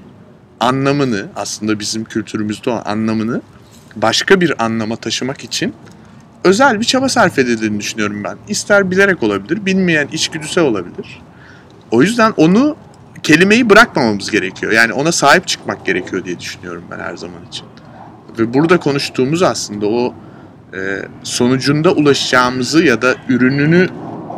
[0.60, 3.41] anlamını, aslında bizim kültürümüzde olan anlamını
[3.95, 5.74] başka bir anlama taşımak için
[6.43, 8.38] özel bir çaba sarf edildiğini düşünüyorum ben.
[8.47, 11.22] İster bilerek olabilir, bilmeyen içgüdüsel olabilir.
[11.91, 12.76] O yüzden onu
[13.24, 14.72] kelimeyi bırakmamamız gerekiyor.
[14.72, 17.66] Yani ona sahip çıkmak gerekiyor diye düşünüyorum ben her zaman için.
[18.39, 20.14] Ve burada konuştuğumuz aslında o
[20.74, 20.80] e,
[21.24, 23.89] sonucunda ulaşacağımızı ya da ürününü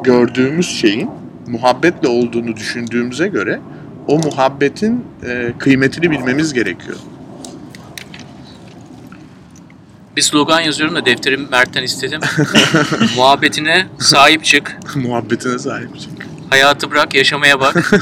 [0.03, 1.09] gördüğümüz şeyin
[1.47, 3.59] muhabbetle olduğunu düşündüğümüze göre
[4.08, 6.97] o muhabbetin e, kıymetini bilmemiz gerekiyor.
[10.16, 12.22] Bir slogan yazıyorum da defterim Mert'ten istedim.
[13.16, 14.78] Muhabbetine sahip çık.
[14.95, 16.12] Muhabbetine sahip çık.
[16.49, 17.91] Hayatı bırak, yaşamaya bak.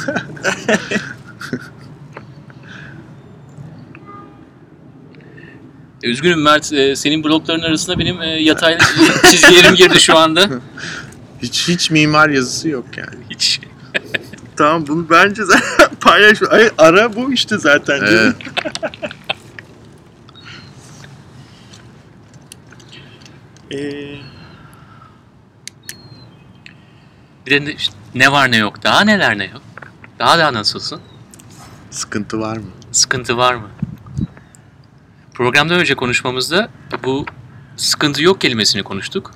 [6.03, 8.77] E, Üzgünüm Mert, e, senin blokların arasında benim e, yatay
[9.31, 10.49] çizgilerim girdi şu anda.
[11.41, 13.23] Hiç hiç mimar yazısı yok yani.
[13.29, 13.61] Hiç.
[14.59, 16.41] Tamam bunu bence zaten paylaş.
[16.49, 17.99] Ay, ara bu işte zaten.
[18.03, 18.35] Evet.
[23.71, 24.15] Ee,
[27.45, 29.61] Bir de ne, işte ne var ne yok, daha neler ne yok.
[30.19, 31.01] Daha daha nasılsın?
[31.91, 32.65] Sıkıntı var mı?
[32.91, 33.67] Sıkıntı var mı?
[35.33, 36.69] Programdan önce konuşmamızda
[37.03, 37.25] bu
[37.77, 39.31] sıkıntı yok kelimesini konuştuk.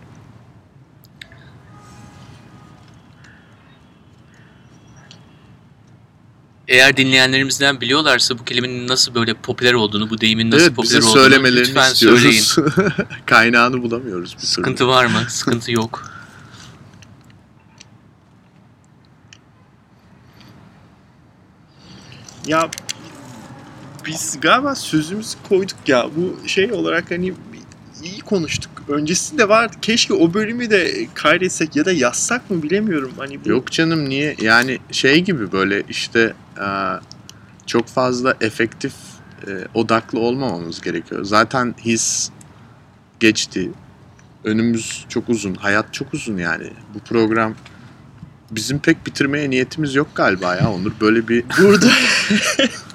[6.67, 11.11] Eğer dinleyenlerimizden biliyorlarsa bu kelimenin nasıl böyle popüler olduğunu, bu deyimin nasıl evet popüler olduğunu
[11.11, 12.29] söylemelerini lütfen söyleyin.
[12.29, 12.73] istiyoruz.
[13.25, 14.47] Kaynağını bulamıyoruz bir türlü.
[14.47, 15.23] Sıkıntı var mı?
[15.29, 16.13] Sıkıntı yok.
[22.47, 22.69] ya
[24.05, 26.09] biz galiba sözümüzü koyduk ya.
[26.15, 27.33] Bu şey olarak hani
[28.03, 28.71] iyi konuştuk.
[28.87, 29.75] Öncesinde vardı.
[29.81, 33.11] Keşke o bölümü de kaydetsek ya da yazsak mı bilemiyorum.
[33.17, 34.35] Hani bu Yok canım niye?
[34.41, 36.67] Yani şey gibi böyle işte e,
[37.65, 38.93] çok fazla efektif
[39.47, 41.23] e, odaklı olmamamız gerekiyor.
[41.23, 42.29] Zaten his
[43.19, 43.71] geçti.
[44.43, 45.55] Önümüz çok uzun.
[45.55, 46.69] Hayat çok uzun yani.
[46.93, 47.55] Bu program
[48.51, 50.91] bizim pek bitirmeye niyetimiz yok galiba ya Onur.
[51.01, 51.87] Böyle bir Burada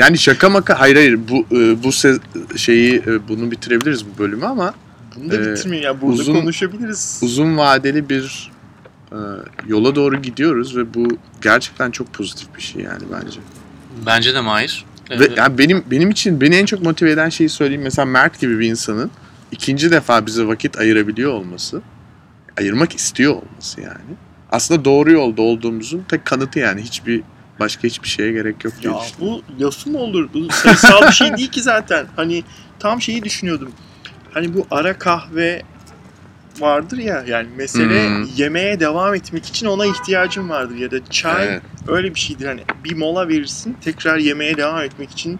[0.00, 4.44] yani şaka maka hayır hayır bu e, bu se- şeyi e, bunu bitirebiliriz bu bölümü
[4.46, 4.74] ama
[5.16, 6.00] bunu da Ee, bitirmeyin ya.
[6.00, 7.20] Burada uzun- konuşabiliriz.
[7.22, 8.50] uzun vadeli bir
[9.12, 9.16] e,
[9.66, 11.08] yola doğru gidiyoruz ve bu
[11.42, 13.40] gerçekten çok pozitif bir şey yani bence.
[14.06, 14.84] Bence de Mahir.
[15.10, 17.82] Ve Ee, yani benim benim için beni en çok motive eden şeyi söyleyeyim.
[17.82, 19.10] Mesela Mert gibi bir insanın
[19.52, 21.82] ikinci defa bize vakit ayırabiliyor olması,
[22.58, 24.14] ayırmak istiyor olması yani.
[24.52, 26.82] Aslında doğru yolda olduğumuzun tek kanıtı yani.
[26.82, 27.22] Hiçbir
[27.60, 30.28] başka hiçbir şeye gerek yok diye Ya bu lafı mı olur?
[30.34, 32.06] Bu sayısal bir şey değil ki zaten.
[32.16, 32.44] Hani
[32.78, 33.72] tam şeyi düşünüyordum.
[34.34, 35.62] Hani bu ara kahve
[36.60, 38.24] vardır ya yani mesele Hmm.
[38.36, 41.62] yemeğe devam etmek için ona ihtiyacın vardır ya da çay Evet.
[41.88, 45.38] öyle bir şeydir hani bir mola verirsin tekrar yemeğe devam etmek için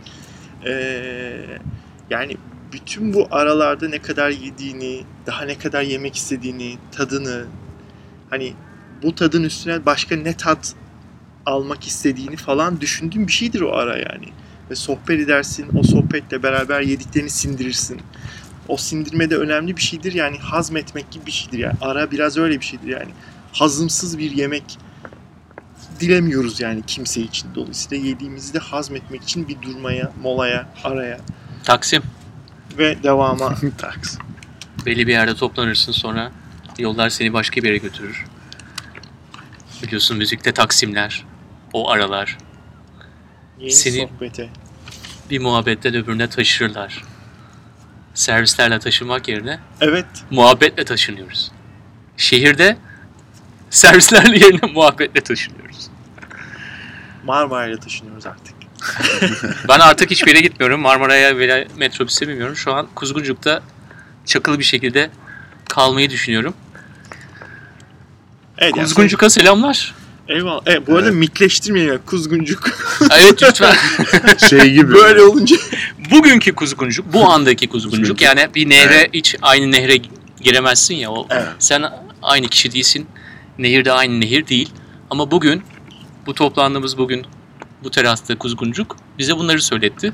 [0.67, 1.59] eee,
[2.11, 2.37] yani
[2.73, 7.45] bütün bu aralarda ne kadar yediğini daha ne kadar yemek istediğini tadını
[8.31, 8.53] hani
[9.03, 10.75] bu tadın üstüne başka ne tat
[11.51, 14.29] almak istediğini falan düşündüğün bir şeydir o ara yani
[14.71, 18.01] ve sohbet edersin o sohbetle beraber yediklerini sindirirsin
[18.69, 22.61] o sindirme de önemli bir şeydir yani hazmetmek gibi bir şeydir yani ara biraz öyle
[22.61, 23.11] bir şeydir yani
[23.53, 24.79] hazımsız bir yemek
[26.01, 27.49] dilemiyoruz yani kimse için.
[27.55, 31.21] Dolayısıyla yediğimizi de hazmetmek için bir durmaya, molaya, araya
[31.65, 32.03] Taksim.
[32.79, 33.55] ve devama.
[33.79, 34.17] Taks.
[34.87, 36.33] Belli bir yerde toplanırsın sonra
[36.79, 38.27] yollar seni başka bir yere götürür.
[39.83, 41.25] Biliyorsun müzikte taksimler,
[41.73, 42.39] o aralar
[43.59, 44.49] Yeni Seni- sohbete.
[45.31, 47.05] bir muhabbetten öbürüne taşırlar.
[48.15, 51.51] Servislerle taşınmak yerine Evet, muhabbetle taşınıyoruz.
[52.17, 52.77] Şehirde
[53.71, 55.91] servislerle yerine muhabbetle taşınıyoruz.
[57.25, 58.55] Marmara'ya taşınıyoruz artık.
[59.69, 60.81] Ben artık hiçbir yere gitmiyorum.
[60.81, 62.57] Marmara'ya veya metrobüse binmiyorum.
[62.57, 63.63] Şu an Kuzguncuk'ta
[64.27, 65.11] çakılı bir şekilde
[65.69, 66.55] kalmayı düşünüyorum.
[68.59, 69.95] Evet, yani Kuzguncuk'a selamlar.
[70.31, 70.61] Eyvallah.
[70.67, 71.15] Evet, bu arada Evet.
[71.19, 71.93] mitleştirmeyelim.
[71.93, 72.71] ya, Kuzguncuk.
[73.19, 73.77] Evet lütfen.
[74.49, 74.95] Şey gibi.
[74.95, 75.57] Böyle olunca.
[76.11, 78.01] Bugünkü Kuzguncuk, bu andaki Kuzguncuk.
[78.01, 78.21] Kuzguncuk.
[78.21, 79.11] Yani bir nehre Evet.
[79.15, 79.97] hiç aynı nehre
[80.41, 81.11] giremezsin ya.
[81.11, 81.47] O, Evet.
[81.59, 81.85] Sen
[82.23, 83.07] aynı kişi değilsin.
[83.59, 84.71] Nehir de aynı nehir değil.
[85.11, 85.63] Ama bugün,
[86.27, 87.27] bu toplandığımız bugün
[87.85, 90.13] bu terasta Kuzguncuk bize bunları söyletti.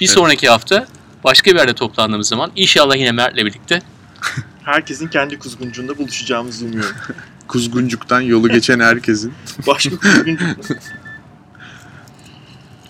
[0.00, 0.14] Bir Evet.
[0.14, 0.86] sonraki hafta
[1.24, 3.82] başka bir yerde toplandığımız zaman inşallah yine Mert'le birlikte
[4.64, 6.96] Herkesin kendi kuzguncuğunda buluşacağımızı umuyorum.
[7.48, 9.32] Kuzguncuk'tan yolu geçen herkesin.
[9.66, 10.64] Başka kuzguncuk mu?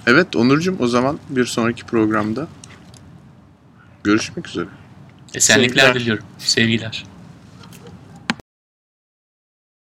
[0.06, 2.48] Evet Onurcuğum o zaman bir sonraki programda
[4.04, 4.66] görüşmek üzere.
[5.34, 5.94] esenlikler Sevgiler.
[6.00, 6.24] diliyorum.
[6.38, 7.04] Sevgiler.